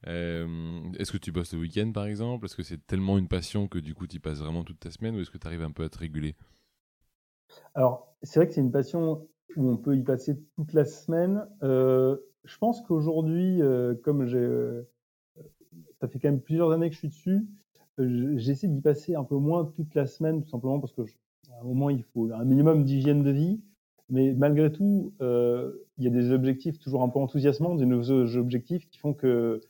[0.06, 2.46] est-ce que tu bosses le week-end, par exemple?
[2.46, 4.92] Est-ce que c'est tellement une passion que du coup, tu y passes vraiment toute ta
[4.92, 6.36] semaine ou est-ce que tu arrives un peu à te réguler?
[7.76, 11.46] Alors, c'est vrai que c'est une passion où on peut y passer toute la semaine.
[12.50, 13.62] Je pense qu'aujourd'hui,
[14.04, 14.84] comme j'ai
[16.00, 17.48] ça fait quand même plusieurs années que je suis dessus.
[18.00, 21.02] Euh, j'essaie d'y passer un peu moins toute la semaine, tout simplement parce que
[21.62, 23.62] un moment il faut un minimum d'hygiène de vie.
[24.12, 28.38] Mais malgré tout, euh, il y a des objectifs toujours un peu enthousiasmants, des nouveaux
[28.38, 29.62] objectifs qui font que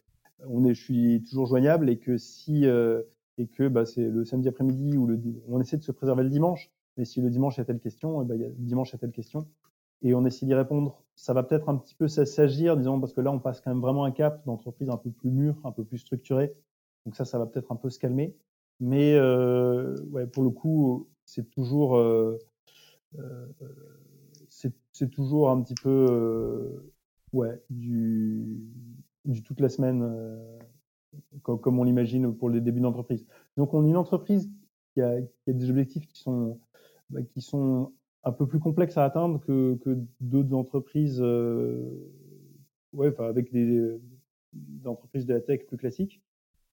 [0.42, 3.02] est, je suis toujours joignable et que si euh,
[3.38, 5.20] et que bah, c'est le samedi après-midi ou le
[5.50, 6.72] on essaie de se préserver le dimanche.
[6.96, 8.92] Mais si le dimanche il y a telle question, bah, il y a, le dimanche
[8.92, 9.48] il y a telle question
[10.02, 11.04] et on essaie d'y répondre.
[11.20, 13.82] Ça va peut-être un petit peu s'agir, disons, parce que là, on passe quand même
[13.82, 16.56] vraiment un cap d'entreprise un peu plus mûr, un peu plus structuré.
[17.06, 18.38] Donc ça, ça va peut-être un peu se calmer.
[18.80, 22.38] Mais euh, ouais, pour le coup, c'est toujours, euh,
[23.18, 23.48] euh,
[24.48, 26.90] c'est toujours un petit peu, euh,
[27.34, 28.64] ouais, du,
[29.26, 30.58] du toute la semaine, euh,
[31.42, 33.26] comme, comme, on l'imagine pour les débuts d'entreprise.
[33.58, 34.50] Donc on est une entreprise
[34.94, 36.62] qui a, qui a des objectifs qui sont,
[37.10, 37.92] bah, qui sont
[38.24, 41.90] un peu plus complexe à atteindre que, que d'autres entreprises euh,
[42.94, 44.00] ouais, avec des,
[44.86, 46.22] entreprises de la tech plus classiques.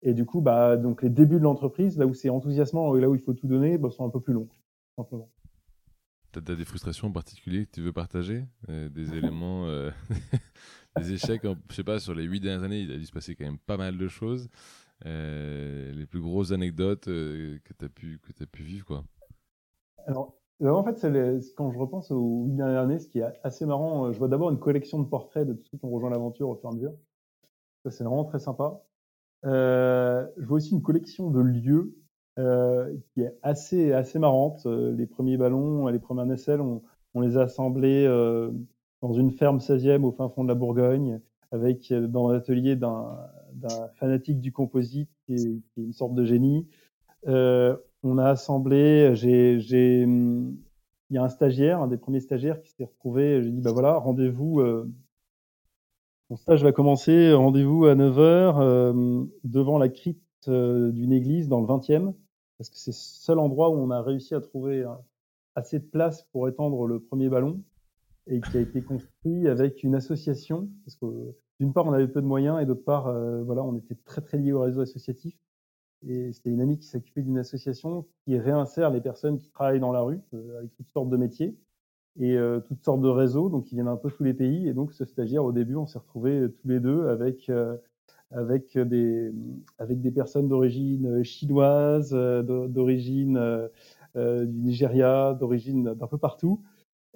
[0.03, 3.09] Et du coup, bah, donc les débuts de l'entreprise, là où c'est enthousiasmant et là
[3.09, 4.49] où il faut tout donner, bah, sont un peu plus longs,
[4.97, 5.31] simplement.
[6.33, 8.45] Tu as des frustrations en particulier que tu veux partager?
[8.69, 9.67] Des éléments,
[10.99, 13.35] des échecs Je sais pas, sur les huit dernières années, il a dû se passer
[13.35, 14.49] quand même pas mal de choses.
[15.05, 19.05] les plus grosses anecdotes que tu as, pu, que as pu vivre, quoi.
[20.07, 21.07] Alors, en fait,
[21.57, 24.51] quand je repense aux huit dernières années, ce qui est assez marrant, je vois d'abord
[24.51, 26.75] une collection de portraits de tous ceux qui ont rejoint l'aventure au fur et à
[26.75, 26.93] mesure.
[27.85, 28.83] Ça, c'est vraiment très sympa.
[29.45, 31.95] Euh, je vois aussi une collection de lieux
[32.39, 34.67] euh, qui est assez assez marrante.
[34.67, 36.83] Euh, les premiers ballons, les premières nacelles, on,
[37.21, 38.51] les a assemblés euh,
[39.01, 43.29] dans une ferme 16e au fin fond de la Bourgogne, avec euh, dans l'atelier d'un
[43.95, 46.69] fanatique du composite qui est, une sorte de génie.
[47.27, 47.77] Euh,
[48.07, 49.13] on a assemblé,
[51.11, 53.73] il y a un stagiaire, un des premiers stagiaires qui s'est retrouvé, j'ai dit, bah
[53.73, 54.91] voilà, rendez-vous, euh,
[56.29, 61.61] mon stage va commencer, rendez-vous à 9h euh, devant la crypte euh, d'une église dans
[61.61, 62.15] le 20e,
[62.59, 64.89] parce que c'est le seul endroit où on a réussi à trouver euh,
[65.55, 67.63] assez de place pour étendre le premier ballon
[68.27, 71.07] et qui a été construit avec une association, parce que
[71.61, 73.05] d'une part on avait peu de moyens et d'autre part
[73.45, 75.39] voilà on était très très liés au réseau associatif
[76.09, 79.93] et c'était une amie qui s'occupait d'une association qui réinsère les personnes qui travaillent dans
[79.93, 81.57] la rue euh, avec toutes sortes de métiers
[82.19, 84.69] et euh, toutes sortes de réseaux, donc ils viennent un peu tous les pays.
[84.69, 87.77] Et donc ce stagiaire, au début, on s'est retrouvés euh, tous les deux avec euh,
[88.31, 89.33] avec des
[89.79, 93.69] avec des personnes d'origine chinoise, d'origine
[94.17, 96.61] du Nigeria, d'origine d'un peu partout,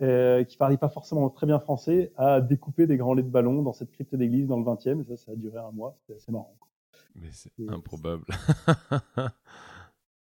[0.03, 3.63] euh, qui parlaient pas forcément très bien français, à découper des grands laits de ballon
[3.63, 5.03] dans cette crypte d'église dans le 20e.
[5.03, 5.95] Et ça, ça a duré un mois.
[6.01, 6.57] C'était assez marrant.
[7.15, 8.25] Mais c'est improbable.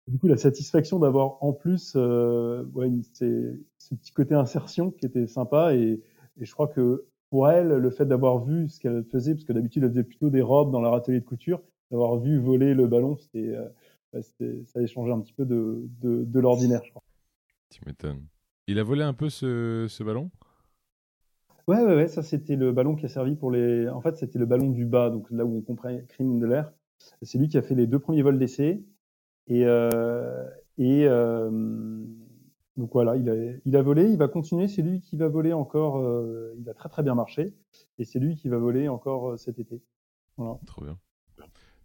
[0.08, 5.28] du coup, la satisfaction d'avoir en plus euh, ouais, ce petit côté insertion qui était
[5.28, 5.76] sympa.
[5.76, 6.02] Et,
[6.40, 9.54] et, je crois que pour elle, le fait d'avoir vu ce qu'elle faisait, parce que
[9.54, 12.88] d'habitude, elle faisait plutôt des robes dans leur atelier de couture, d'avoir vu voler le
[12.88, 17.04] ballon, c'était, euh, ça a changé un petit peu de, de, de l'ordinaire, je crois.
[17.70, 18.26] Tu m'étonnes.
[18.68, 20.30] Il a volé un peu ce, ce ballon?
[21.68, 23.88] Ouais, ouais, ouais, ça c'était le ballon qui a servi pour les.
[23.90, 26.72] En fait, c'était le ballon du bas, donc là où on comprime de l'air.
[27.22, 28.84] C'est lui qui a fait les deux premiers vols d'essai.
[29.48, 30.46] Et, euh,
[30.78, 31.50] et euh,
[32.78, 33.34] donc voilà, il a,
[33.66, 34.68] il a volé, il va continuer.
[34.68, 35.98] C'est lui qui va voler encore.
[35.98, 37.54] Euh, il a très très bien marché.
[37.98, 39.82] Et c'est lui qui va voler encore euh, cet été.
[40.38, 40.60] Voilà.
[40.66, 40.98] Trop bien.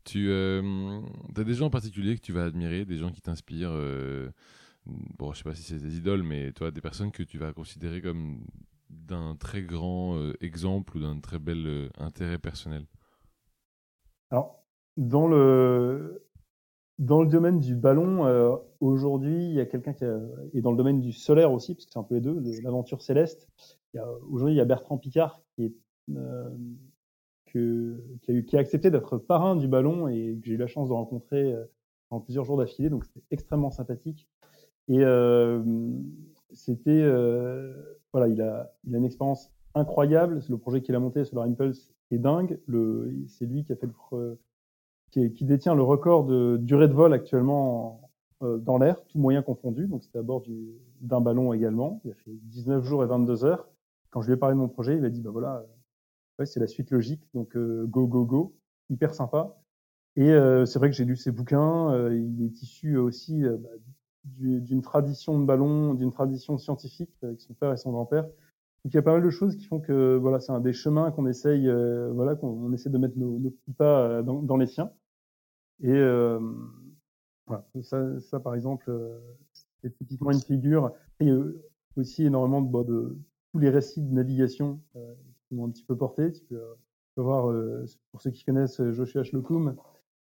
[0.04, 1.00] Tu euh,
[1.36, 4.30] as des gens en particulier que tu vas admirer, des gens qui t'inspirent euh,
[5.18, 7.52] Bon, je sais pas si c'est des idoles, mais toi, des personnes que tu vas
[7.52, 8.40] considérer comme
[8.90, 12.86] d'un très grand euh, exemple ou d'un très bel intérêt personnel
[14.30, 14.64] Alors,
[14.96, 16.26] dans le,
[16.98, 20.18] dans le domaine du ballon, euh, aujourd'hui, il y a quelqu'un qui a,
[20.52, 23.02] et dans le domaine du solaire aussi, parce que c'est un peu les deux, l'aventure
[23.02, 23.48] céleste.
[24.28, 25.74] Aujourd'hui, il y a Bertrand Picard qui, est,
[26.16, 26.50] euh,
[27.46, 30.58] que, qui, a eu, qui a accepté d'être parrain du ballon et que j'ai eu
[30.58, 31.64] la chance de rencontrer euh,
[32.10, 34.28] en plusieurs jours d'affilée, donc c'était extrêmement sympathique.
[34.88, 35.62] Et euh,
[36.52, 40.40] c'était, euh, voilà, il a, il a une expérience incroyable.
[40.48, 42.58] Le projet qu'il a monté, Solar Impulse, est dingue.
[43.26, 44.38] C'est lui qui a fait le,
[45.10, 48.10] qui, qui, détient le record de durée de vol actuellement
[48.42, 49.86] euh, dans l'air, tout moyen confondu.
[49.86, 52.00] Donc c'était à bord du, d'un ballon également.
[52.04, 53.68] Il a fait 19 jours et 22 heures.
[54.10, 55.64] Quand je lui ai parlé de mon projet, il m'a dit bah voilà,
[56.38, 57.28] ouais, c'est la suite logique.
[57.34, 58.56] Donc euh, go go go,
[58.90, 59.56] hyper sympa.
[60.16, 61.92] Et euh, c'est vrai que j'ai lu ses bouquins.
[61.92, 63.68] Euh, il est issu aussi bah,
[64.38, 68.24] d'une tradition de ballon, d'une tradition scientifique avec son père et son grand-père.
[68.24, 70.72] Donc il y a pas mal de choses qui font que voilà, c'est un des
[70.72, 74.42] chemins qu'on essaye, euh, voilà, qu'on essaie de mettre nos, nos petits pas euh, dans,
[74.42, 74.92] dans, les siens.
[75.82, 76.38] Et euh,
[77.46, 79.18] voilà, ça, ça par exemple, euh,
[79.82, 80.92] c'est typiquement une figure.
[81.20, 81.42] Il y a
[81.96, 83.18] aussi énormément de, de
[83.52, 85.14] tous les récits de navigation euh,
[85.48, 86.32] qui m'ont un petit peu porté.
[86.32, 87.52] Tu peux, tu peux voir,
[88.12, 89.74] pour ceux qui connaissent Joshua Shlokum,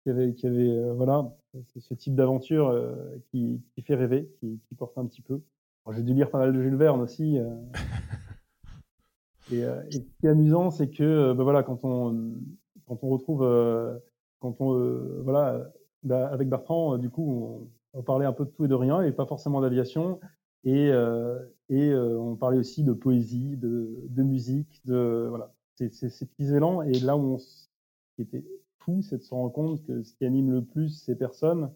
[0.09, 1.31] qui avait, qui avait euh, voilà,
[1.77, 2.95] ce type d'aventure euh,
[3.31, 5.43] qui, qui, fait rêver, qui, qui, porte un petit peu.
[5.91, 7.39] J'ai dû lire pas mal de Jules Verne aussi.
[7.39, 7.55] Euh.
[9.53, 12.33] et, et, ce qui est amusant, c'est que ben voilà, quand on
[12.87, 13.41] quand on retrouve,
[14.41, 15.71] quand on voilà,
[16.03, 19.03] bah, avec Bertrand, du coup, on, on, parlait un peu de tout et de rien,
[19.03, 20.21] et pas forcément d'aviation.
[20.65, 20.89] Et,
[21.69, 26.83] et on parlait aussi de poésie, de, de musique, de voilà, c'est ces petits élans.
[26.83, 27.39] Et là où on
[28.23, 28.45] était
[29.03, 31.71] c'est de se rendre compte que ce qui anime le plus ces personnes,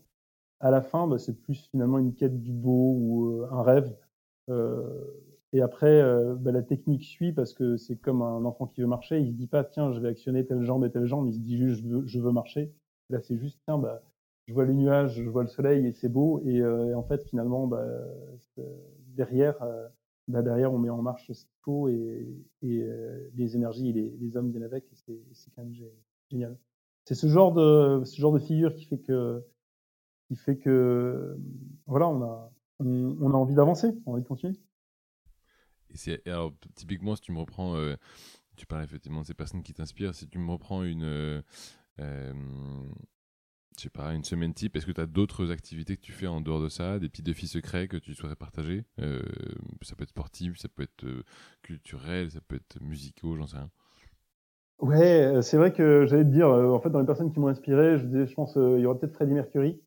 [0.63, 3.95] à la fin, bah, c'est plus finalement une quête du beau ou euh, un rêve.
[4.49, 5.05] Euh,
[5.53, 8.87] et après, euh, bah, la technique suit parce que c'est comme un enfant qui veut
[8.87, 9.21] marcher.
[9.21, 11.27] Il se dit pas, tiens, je vais actionner telle jambe et telle jambe.
[11.29, 12.73] Il se dit juste, je veux, marcher.
[13.11, 14.03] là, c'est juste, tiens, bah,
[14.47, 16.41] je vois les nuages, je vois le soleil et c'est beau.
[16.45, 17.85] Et, en fait, finalement, bah,
[19.09, 19.57] derrière,
[20.29, 22.27] bah, derrière, on met en marche ce qu'il faut et,
[22.63, 24.85] les énergies et les, les hommes viennent avec.
[24.95, 25.75] C'est quand même
[26.31, 26.57] génial.
[27.05, 29.45] C'est ce genre de ce genre de figure qui fait que
[30.29, 31.37] qui fait que
[31.87, 32.53] voilà, on a
[32.85, 34.55] on, a envie d'avancer, on a envie de continuer.
[35.91, 37.97] Et alors, typiquement, si tu me reprends, euh,
[38.57, 41.43] tu parles effectivement de ces personnes qui t'inspirent, si tu me reprends une, euh,
[42.01, 42.33] euh,
[43.77, 46.27] je sais pas, une semaine type, est-ce que tu as d'autres activités que tu fais
[46.27, 48.85] en dehors de ça, des petits défis secrets que tu souhaiterais partager?
[49.83, 51.07] Ça peut être sportif, ça peut être
[51.63, 53.71] culturel, ça peut être musicaux, j'en sais rien.
[54.83, 57.99] Ouais, c'est vrai que j'allais te dire, en fait, dans les personnes qui m'ont inspiré,
[57.99, 59.81] je disais, je pense, il y aurait peut-être Freddie Mercury.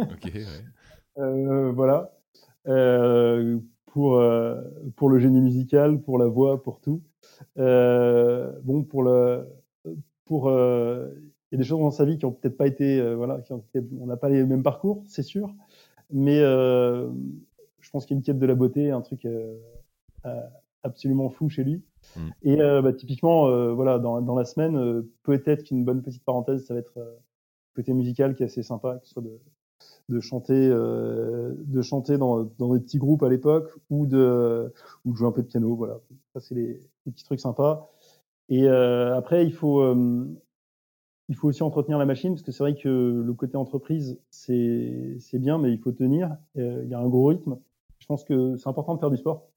[0.00, 0.24] ok,
[1.16, 1.72] ouais.
[1.72, 2.12] voilà.
[2.66, 4.62] Euh, pour, euh,
[4.96, 7.02] pour le génie musical, pour la voix, pour tout.
[7.58, 9.48] Euh, bon, pour le,
[10.24, 11.08] pour, euh,
[11.50, 13.52] il y a des choses dans sa vie qui ont peut-être pas été, voilà, qui
[13.52, 13.64] ont
[14.00, 15.54] on n'a pas les mêmes parcours, c'est sûr,
[16.12, 19.26] mais je pense qu'il y a une quête de la beauté, un truc
[20.88, 21.82] absolument fou chez lui.
[22.16, 22.28] Mm.
[22.42, 26.80] Et bah, typiquement, voilà, dans, dans la semaine, peut-être qu'une bonne petite parenthèse, ça va
[26.80, 26.98] être
[27.78, 29.38] côté musical qui est assez sympa, que ce soit de,
[30.08, 34.72] de chanter, euh, de chanter dans, dans des petits groupes à l'époque ou de,
[35.04, 35.76] ou de jouer un peu de piano.
[35.76, 36.00] Voilà,
[36.34, 37.90] ça c'est les, les, petits trucs sympas.
[38.48, 40.26] Et euh, après, il faut, euh,
[41.28, 45.16] il faut aussi entretenir la machine parce que c'est vrai que le côté entreprise c'est
[45.20, 46.36] c'est bien, mais il faut tenir.
[46.56, 47.58] Euh, il y a un gros rythme.
[48.00, 49.50] Je pense que c'est important de faire du sport.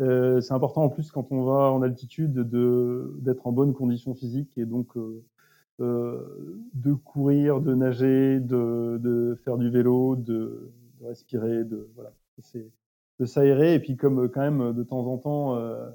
[0.00, 4.14] Euh, c'est important en plus quand on va en altitude de d'être en bonne condition
[4.14, 5.22] physique et donc euh,
[5.80, 12.12] euh, de courir, de nager, de, de faire du vélo, de, de respirer, de voilà,
[13.18, 13.74] de s'aérer.
[13.74, 15.90] Et puis comme quand même de temps en temps, euh,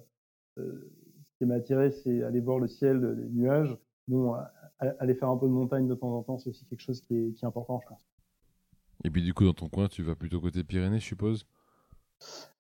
[0.60, 0.92] euh,
[1.28, 3.76] ce qui m'a attiré, c'est aller voir le ciel, les nuages.
[4.08, 4.36] Bon,
[4.80, 7.16] aller faire un peu de montagne de temps en temps, c'est aussi quelque chose qui
[7.16, 8.06] est, qui est important, je pense.
[9.04, 11.48] Et puis du coup, dans ton coin, tu vas plutôt côté Pyrénées, je suppose?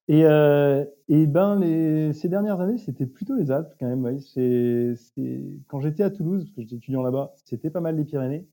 [0.08, 4.03] Et, euh, et ben les, ces dernières années, c'était plutôt les Alpes quand même.
[4.06, 4.22] Oui.
[4.22, 4.95] C'est,
[5.68, 8.47] quand j'étais à Toulouse, parce que j'étais étudiant là-bas, c'était pas mal les Pyrénées.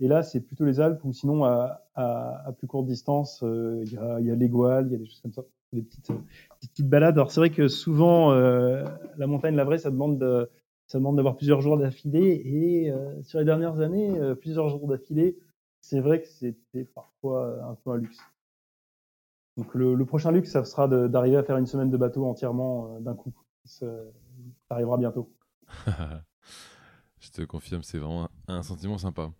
[0.00, 3.82] Et là, c'est plutôt les Alpes, ou sinon à, à, à plus courte distance, euh,
[3.84, 6.68] il y, a, y l'Égoile, il y a des choses comme ça, des petites, des
[6.68, 7.16] petites balades.
[7.16, 8.84] Alors c'est vrai que souvent, euh,
[9.16, 10.48] la montagne, la vraie, ça demande de,
[10.86, 12.42] ça demande d'avoir plusieurs jours d'affilée.
[12.44, 15.36] Et euh, sur les dernières années, euh, plusieurs jours d'affilée,
[15.80, 18.18] c'est vrai que c'était parfois un peu un luxe.
[19.58, 22.94] Donc le, le, prochain luxe, ça sera d'arriver à faire une semaine de bateau entièrement
[22.94, 23.32] euh, d'un coup.
[23.64, 23.86] Ça,
[24.68, 25.30] ça, arrivera bientôt.
[27.20, 29.30] Je te confirme, c'est vraiment un, un, sentiment sympa.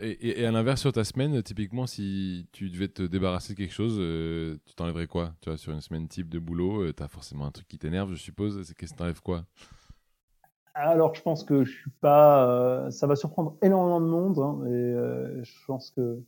[0.00, 3.58] Et, et, et à l'inverse, sur ta semaine, typiquement, si tu devais te débarrasser de
[3.58, 6.92] quelque chose, euh, tu t'enlèverais quoi Tu vois, sur une semaine type de boulot, euh,
[6.94, 8.62] tu as forcément un truc qui t'énerve, je suppose.
[8.64, 9.44] C'est qu'est-ce que t'enlèves quoi?
[10.80, 12.48] Alors, je pense que je suis pas.
[12.48, 16.22] Euh, ça va surprendre énormément de monde, hein, et euh, je pense que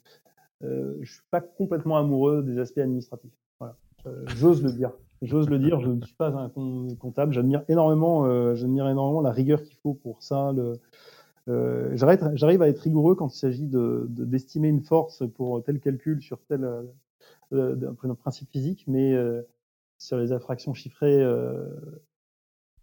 [0.64, 3.30] euh, je suis pas complètement amoureux des aspects administratifs.
[4.06, 4.92] Euh, j'ose le dire.
[5.22, 5.80] J'ose le dire.
[5.80, 6.50] Je ne suis pas un
[6.98, 7.32] comptable.
[7.32, 10.52] J'admire énormément, euh, j'admire énormément la rigueur qu'il faut pour ça.
[10.52, 10.74] Le,
[11.48, 16.22] euh, j'arrive à être rigoureux quand il s'agit de, d'estimer une force pour tel calcul
[16.22, 16.64] sur tel
[17.52, 19.42] euh, d'un principe physique, mais euh,
[19.98, 21.66] sur les infractions chiffrées, euh,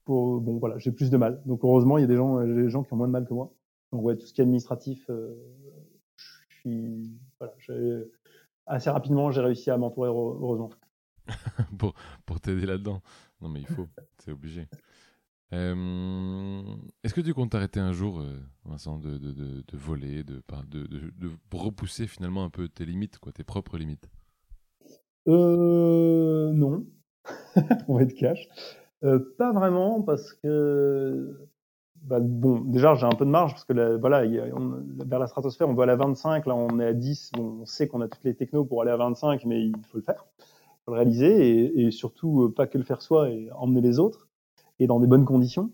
[0.03, 1.41] pour, bon voilà, j'ai plus de mal.
[1.45, 3.33] Donc heureusement, il y a des gens, des gens qui ont moins de mal que
[3.33, 3.53] moi.
[3.93, 7.53] Donc ouais, tout ce qui est administratif, je suis voilà,
[8.65, 10.69] assez rapidement, j'ai réussi à m'entourer, heureusement.
[11.77, 11.93] pour
[12.25, 13.01] pour t'aider là-dedans.
[13.41, 13.87] Non, mais il faut,
[14.19, 14.67] c'est obligé.
[15.53, 16.61] Euh,
[17.03, 20.41] Est-ce que tu comptes t'arrêter un jour, euh, Vincent, de, de, de, de voler, de,
[21.53, 24.09] repousser finalement un peu tes limites, quoi, tes propres limites?
[25.27, 26.85] Euh, Non,
[27.87, 28.47] on va être cash.
[29.37, 31.47] Pas vraiment, parce que
[32.01, 35.67] bah, bon, déjà, j'ai un peu de marge parce que là, voilà, vers la stratosphère,
[35.67, 37.31] on va à 25, là, on est à 10.
[37.33, 39.97] Bon, on sait qu'on a toutes les technos pour aller à 25, mais il faut
[39.97, 40.25] le faire,
[40.87, 44.27] le réaliser et, et surtout euh, pas que le faire soi et emmener les autres
[44.79, 45.71] et dans des bonnes conditions.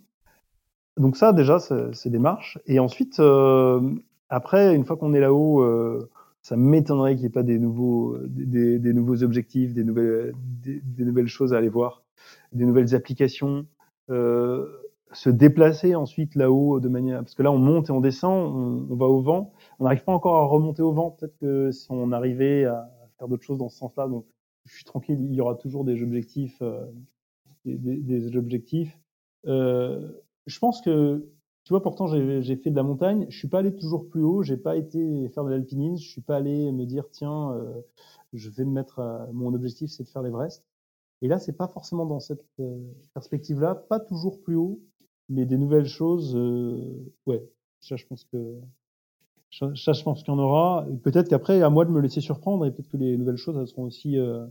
[0.98, 2.60] Donc ça, déjà, c'est des marches.
[2.68, 3.82] Et ensuite, euh,
[4.30, 6.10] après, une fois qu'on est là-haut, euh,
[6.42, 10.82] ça m'étonnerait qu'il n'y ait pas des nouveaux, des, des, nouveaux objectifs, des nouvelles, des,
[10.84, 12.04] des, nouvelles choses à aller voir,
[12.52, 13.66] des nouvelles applications.
[14.10, 14.68] Euh,
[15.14, 18.88] se déplacer ensuite là-haut de manière parce que là on monte et on descend, on,
[18.92, 19.54] on va au vent.
[19.80, 21.12] On n'arrive pas encore à remonter au vent.
[21.12, 24.26] Peut-être que si on arrivait à faire d'autres choses dans ce sens-là, donc
[24.66, 25.20] je suis tranquille.
[25.22, 26.86] Il y aura toujours des objectifs, euh,
[27.66, 28.98] des, des, objectifs.
[29.46, 30.12] Euh,
[30.46, 31.30] je pense que
[31.64, 33.26] tu vois, pourtant j'ai fait de la montagne.
[33.30, 34.44] Je suis pas allé toujours plus haut.
[34.44, 36.04] J'ai pas été faire de l'alpinisme.
[36.04, 37.82] Je suis pas allé me dire tiens, euh,
[38.34, 39.00] je vais me mettre.
[39.00, 39.28] À...
[39.32, 40.66] mon objectif c'est de faire l'Everest.
[41.24, 42.78] Et là, c'est pas forcément dans cette euh,
[43.14, 44.82] perspective-là, pas toujours plus haut,
[45.30, 47.42] mais des nouvelles choses, euh, ouais,
[47.80, 48.60] ça je pense que
[49.54, 50.86] ça, je pense qu'il y en aura.
[51.04, 53.68] Peut-être qu'après, à moi de me laisser surprendre et peut-être que les nouvelles choses, elles
[53.68, 54.48] seront aussi, euh,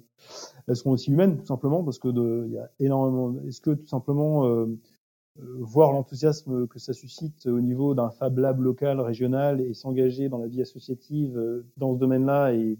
[0.69, 3.35] elles seront aussi humaines, tout simplement, parce que de, il y a énormément.
[3.49, 4.67] Est-ce que tout simplement euh,
[5.41, 10.29] euh, voir l'enthousiasme que ça suscite au niveau d'un Fab Lab local, régional, et s'engager
[10.29, 12.79] dans la vie associative dans ce domaine-là, et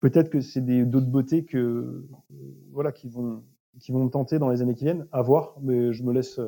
[0.00, 2.06] peut-être que c'est des d'autres beautés que
[2.72, 3.42] voilà qui vont
[3.80, 5.56] qui vont me tenter dans les années qui viennent, à voir.
[5.62, 6.40] Mais je me laisse,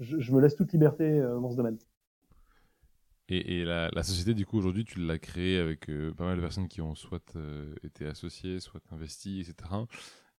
[0.00, 1.78] je me laisse toute liberté dans ce domaine.
[3.28, 6.68] Et, la, société, du coup, aujourd'hui, tu l'as créée avec euh, pas mal de personnes
[6.68, 9.70] qui ont soit euh, été associées, soit investies, etc.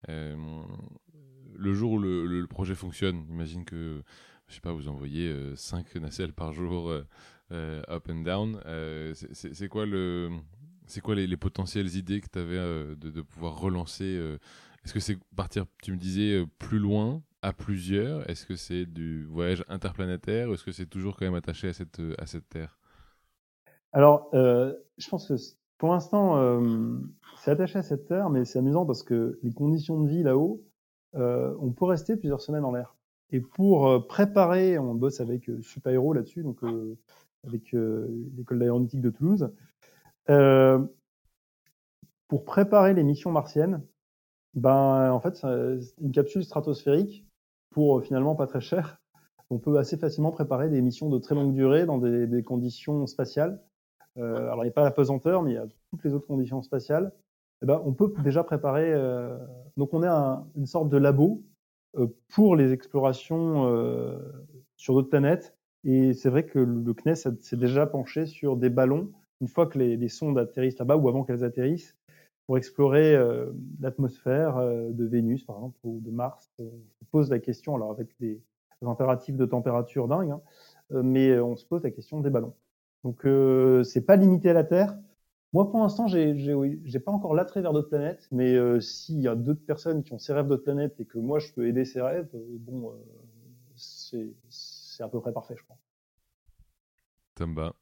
[0.09, 0.36] Euh,
[1.55, 4.03] le jour où le, projet fonctionne, imagine que,
[4.47, 6.91] je sais pas, vous envoyez 5 nacelles par jour
[7.51, 8.59] up and down.
[9.13, 10.29] c'est quoi, le,
[11.01, 14.38] quoi les, potentielles idées que tu avais de, pouvoir relancer
[14.84, 18.28] Est-ce que c'est partir, tu me disais, plus loin à plusieurs?
[18.30, 21.74] Est-ce que c'est du voyage interplanétaire ou est-ce que c'est toujours quand même attaché à
[21.74, 22.80] cette, à cette terre?
[23.91, 25.36] Alors, euh, je pense que
[25.78, 26.98] pour l'instant, euh,
[27.38, 30.64] c'est attaché à cette terre, mais c'est amusant parce que les conditions de vie là-haut,
[31.16, 32.96] euh, on peut rester plusieurs semaines en l'air.
[33.32, 36.98] Et pour euh, préparer, on bosse avec euh, Supaéro là-dessus, donc euh,
[37.46, 39.52] avec l'école d'aéronautique de Toulouse,
[42.30, 43.84] pour préparer les missions martiennes,
[44.54, 45.44] ben en fait,
[46.00, 47.28] une capsule stratosphérique
[47.74, 49.01] pour finalement pas très cher.
[49.49, 53.05] On peut assez facilement préparer des missions de très longue durée dans des, des conditions
[53.07, 53.59] spatiales
[54.17, 56.28] euh, alors il n'y a pas la pesanteur, mais il y a toutes les autres
[56.28, 57.11] conditions spatiales,
[57.61, 58.91] eh ben, on peut déjà préparer.
[58.93, 59.38] Euh,
[59.78, 61.43] donc on est un, une sorte de labo
[61.97, 64.17] euh, pour les explorations euh,
[64.78, 65.55] sur d'autres planètes.
[65.84, 69.11] Et c'est vrai que le CNES s'est déjà penché sur des ballons
[69.41, 71.97] une fois que les, les sondes atterrissent là-bas ou avant qu'elles atterrissent
[72.46, 76.52] pour explorer euh, l'atmosphère de Vénus par exemple ou de Mars.
[76.60, 78.41] On se pose la question alors avec des
[78.82, 80.41] impératifs de température dingues, hein,
[80.89, 82.54] mais on se pose la question des ballons.
[83.04, 84.98] Donc euh, c'est pas limité à la Terre.
[85.52, 86.36] Moi, pour l'instant, j'ai
[86.84, 90.14] j'ai pas encore l'attrait vers d'autres planètes, mais euh, s'il y a d'autres personnes qui
[90.14, 92.91] ont ces rêves d'autres planètes et que moi je peux aider ces rêves, euh, bon,
[92.91, 95.78] euh, c'est à peu près parfait, je crois.
[97.36, 97.76] Tamba.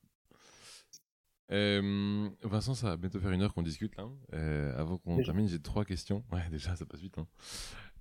[1.52, 4.08] Euh, Vincent, ça va bientôt faire une heure qu'on discute là.
[4.34, 6.24] Euh, avant qu'on termine, j'ai trois questions.
[6.32, 7.18] Ouais, déjà, ça passe vite.
[7.18, 7.28] Hein.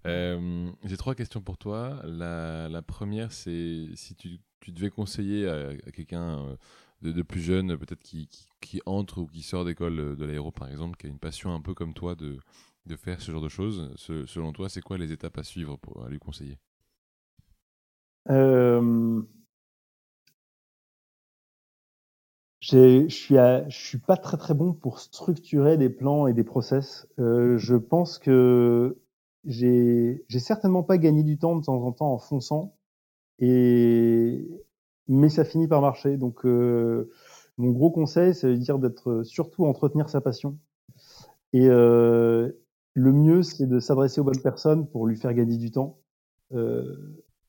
[0.06, 2.00] Euh, j'ai trois questions pour toi.
[2.04, 6.56] La, la première, c'est si tu, tu, devais conseiller à, à quelqu'un
[7.02, 8.28] de, plus jeunes, peut-être qui,
[8.60, 11.60] qui, entre ou qui sort d'école de l'aéro, par exemple, qui a une passion un
[11.60, 12.38] peu comme toi de,
[12.86, 16.06] de faire ce genre de choses, selon toi, c'est quoi les étapes à suivre pour
[16.06, 16.58] lui conseiller?
[22.60, 27.06] Je suis, je suis pas très très bon pour structurer des plans et des process.
[27.18, 28.98] Euh, je pense que
[29.44, 32.74] j'ai certainement pas gagné du temps de temps en temps en fonçant.
[33.38, 34.46] Et
[35.10, 36.16] mais ça finit par marcher.
[36.16, 37.10] Donc, euh,
[37.58, 40.58] mon gros conseil, c'est de dire d'être surtout entretenir sa passion.
[41.52, 42.50] Et euh,
[42.94, 45.98] le mieux, c'est de s'adresser aux bonnes personnes pour lui faire gagner du temps.
[46.52, 46.96] Euh,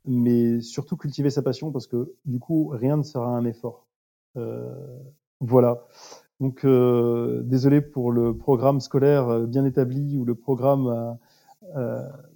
[0.05, 3.87] mais surtout cultiver sa passion parce que du coup, rien ne sera un effort.
[4.37, 4.99] Euh,
[5.39, 5.85] voilà.
[6.39, 11.17] Donc, euh, désolé pour le programme scolaire bien établi ou le programme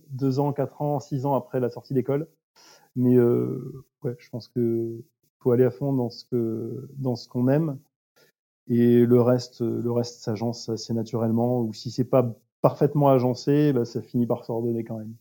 [0.09, 2.27] deux ans, quatre ans, six ans après la sortie d'école.
[2.95, 5.03] Mais ouais, je pense que
[5.39, 6.09] faut aller à fond dans
[7.15, 7.77] ce qu'on aime
[8.67, 13.85] et le reste le reste s'agence assez naturellement ou si c'est pas parfaitement agencé bah,
[13.85, 15.13] ça finit par s'ordonner quand même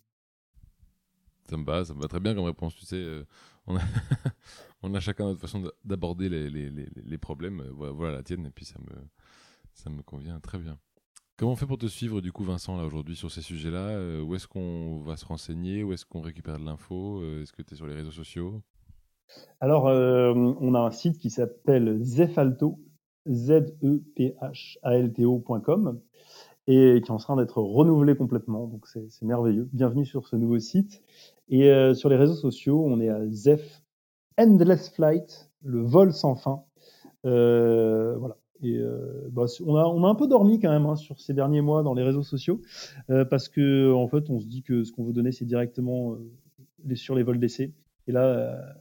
[1.49, 3.25] ça me va ça me va très bien comme réponse tu sais euh,
[3.67, 3.81] on, a
[4.85, 8.93] on a chacun notre façon d'aborder les, problèmes voilà la tienne et puis ça me
[9.73, 10.79] ça me convient très bien
[11.37, 13.89] Comment on fait pour te suivre du coup Vincent là aujourd'hui sur ces sujets-là?
[13.89, 15.83] Euh, Où est-ce qu'on va se renseigner?
[15.83, 17.23] Où est-ce qu'on récupère de l'info?
[17.23, 18.63] Euh, Est-ce que tu es sur les réseaux sociaux?
[19.59, 22.79] Alors, euh, on a un site qui s'appelle Zephalto,
[23.29, 26.01] Z-E-P-H-A-L-T-O.com,
[26.69, 28.69] et qui est en train d'être renouvelé complètement.
[28.69, 29.69] Donc, c'est merveilleux.
[29.73, 31.03] Bienvenue sur ce nouveau site.
[31.49, 33.83] Et euh, sur les réseaux sociaux, on est à Zef
[34.39, 36.65] Endless Flight, le vol sans fin.
[37.25, 38.37] Euh, voilà.
[38.63, 41.35] Et euh, bah, on, a, on a un peu dormi quand même hein, sur ces
[41.35, 42.63] derniers mois dans les réseaux sociaux
[43.11, 46.15] euh, parce que en fait on se dit que ce qu'on veut donner c'est directement
[46.15, 47.75] euh, sur les vols d'essai.
[48.07, 48.77] Et là,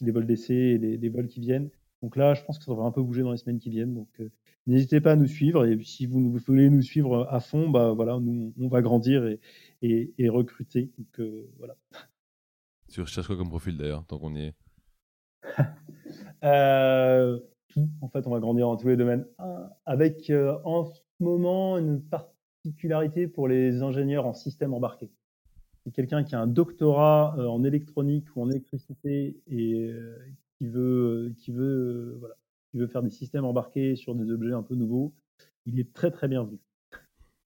[0.00, 1.70] les vols d'essai et les, vols qui viennent.
[2.02, 3.94] Donc là, je pense que ça devrait un peu bouger dans les semaines qui viennent.
[3.94, 4.30] Donc euh,
[4.66, 5.64] n'hésitez pas à nous suivre.
[5.66, 9.40] Et si vous, voulez nous suivre à fond, bah voilà, nous on va grandir et,
[9.82, 10.90] et, et recruter.
[10.98, 11.76] Donc euh, voilà.
[12.88, 14.54] Tu recherches quoi comme profil d'ailleurs, tant qu'on y est?
[16.44, 17.38] euh,
[17.68, 17.88] Tout.
[18.00, 19.26] En fait, on va grandir dans tous les domaines.
[19.84, 25.10] Avec euh, en ce moment une particularité pour les ingénieurs en système embarqué
[25.92, 30.16] quelqu'un qui a un doctorat euh, en électronique ou en électricité et euh,
[30.58, 32.34] qui veut, qui veut, euh, voilà,
[32.70, 35.14] tu veux faire des systèmes embarqués sur des objets un peu nouveaux,
[35.64, 36.58] il est très très bien vu.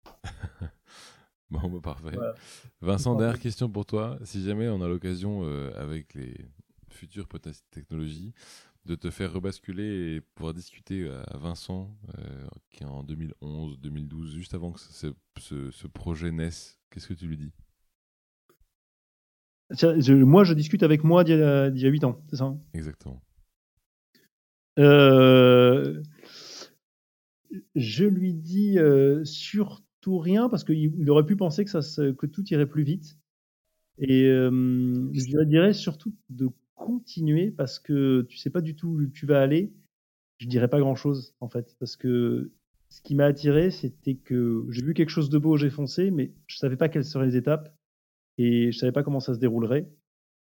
[1.50, 2.16] bon, bah, parfait.
[2.80, 4.18] Vincent, dernière question pour toi.
[4.24, 6.34] Si jamais on a l'occasion, euh, avec les
[7.00, 7.26] futures
[7.70, 8.32] technologies,
[8.84, 14.34] de te faire rebasculer et pouvoir discuter à Vincent, euh, qui est en 2011, 2012,
[14.34, 15.06] juste avant que ce,
[15.70, 17.52] ce, projet naisse, qu'est-ce que tu lui dis?
[20.08, 22.60] Moi, je discute avec moi d'il y, a 8 ans, c'est ça hein?
[22.74, 23.22] Exactement.
[24.78, 26.02] Euh,
[27.74, 31.80] je lui dis euh, surtout rien parce qu'il aurait pu penser que, ça,
[32.12, 33.18] que tout irait plus vite.
[33.98, 36.48] Et je lui dirais surtout de
[36.80, 39.72] continuer parce que tu sais pas du tout où tu vas aller,
[40.38, 41.76] je dirais pas grand chose en fait.
[41.78, 42.50] Parce que
[42.88, 46.32] ce qui m'a attiré, c'était que j'ai vu quelque chose de beau, j'ai foncé, mais
[46.46, 47.74] je savais pas quelles seraient les étapes
[48.38, 49.88] et je savais pas comment ça se déroulerait.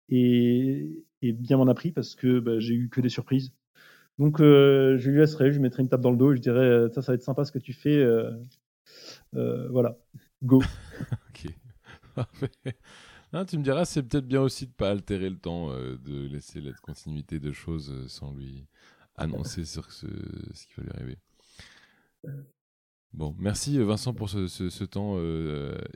[0.09, 3.53] Et, bien m'en a pris parce que bah, j'ai eu que des surprises.
[4.19, 6.41] Donc euh, je lui laisserai, je lui mettrai une tape dans le dos et je
[6.41, 7.95] dirais euh, ça, ça va être sympa ce que tu fais.
[7.95, 9.97] Euh, voilà,
[10.43, 10.61] go.
[11.29, 11.47] ok,
[13.47, 16.61] tu me diras, c'est peut-être bien aussi de pas altérer le temps, euh, de laisser
[16.61, 18.67] la continuité de choses euh, sans lui
[19.15, 21.17] annoncer sur ce, qui va lui arriver.
[23.11, 25.17] Bon, merci euh, Vincent pour ce, temps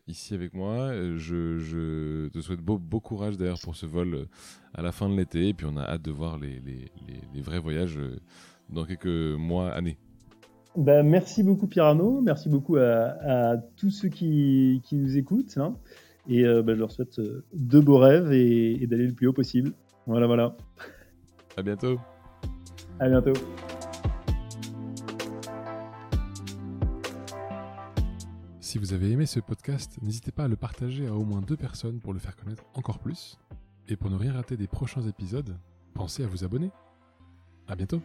[0.07, 0.91] ici avec moi.
[1.17, 4.27] Je, te souhaite beau, beau courage d'ailleurs pour ce vol
[4.73, 5.49] à la fin de l'été.
[5.49, 6.91] Et puis on a hâte de voir les,
[7.41, 7.99] vrais voyages
[8.69, 9.05] dans quelques
[9.37, 9.97] mois, années.
[10.75, 15.57] Ben, merci beaucoup Pierre merci beaucoup à, tous ceux qui, qui nous écoutent.
[15.57, 15.75] Hein.
[16.29, 19.33] Et euh, bah, je leur souhaite euh, de beaux rêves et, d'aller le plus haut
[19.33, 19.73] possible.
[20.05, 20.55] Voilà, voilà.
[21.55, 21.99] À bientôt.
[22.99, 23.33] À bientôt.
[28.59, 31.55] Si vous avez aimé ce podcast, n'hésitez pas à le partager à au moins deux
[31.55, 33.39] personnes pour le faire connaître encore plus.
[33.87, 35.57] Et pour ne rien rater des prochains épisodes,
[35.93, 36.71] pensez à vous abonner.
[37.67, 38.01] À bientôt.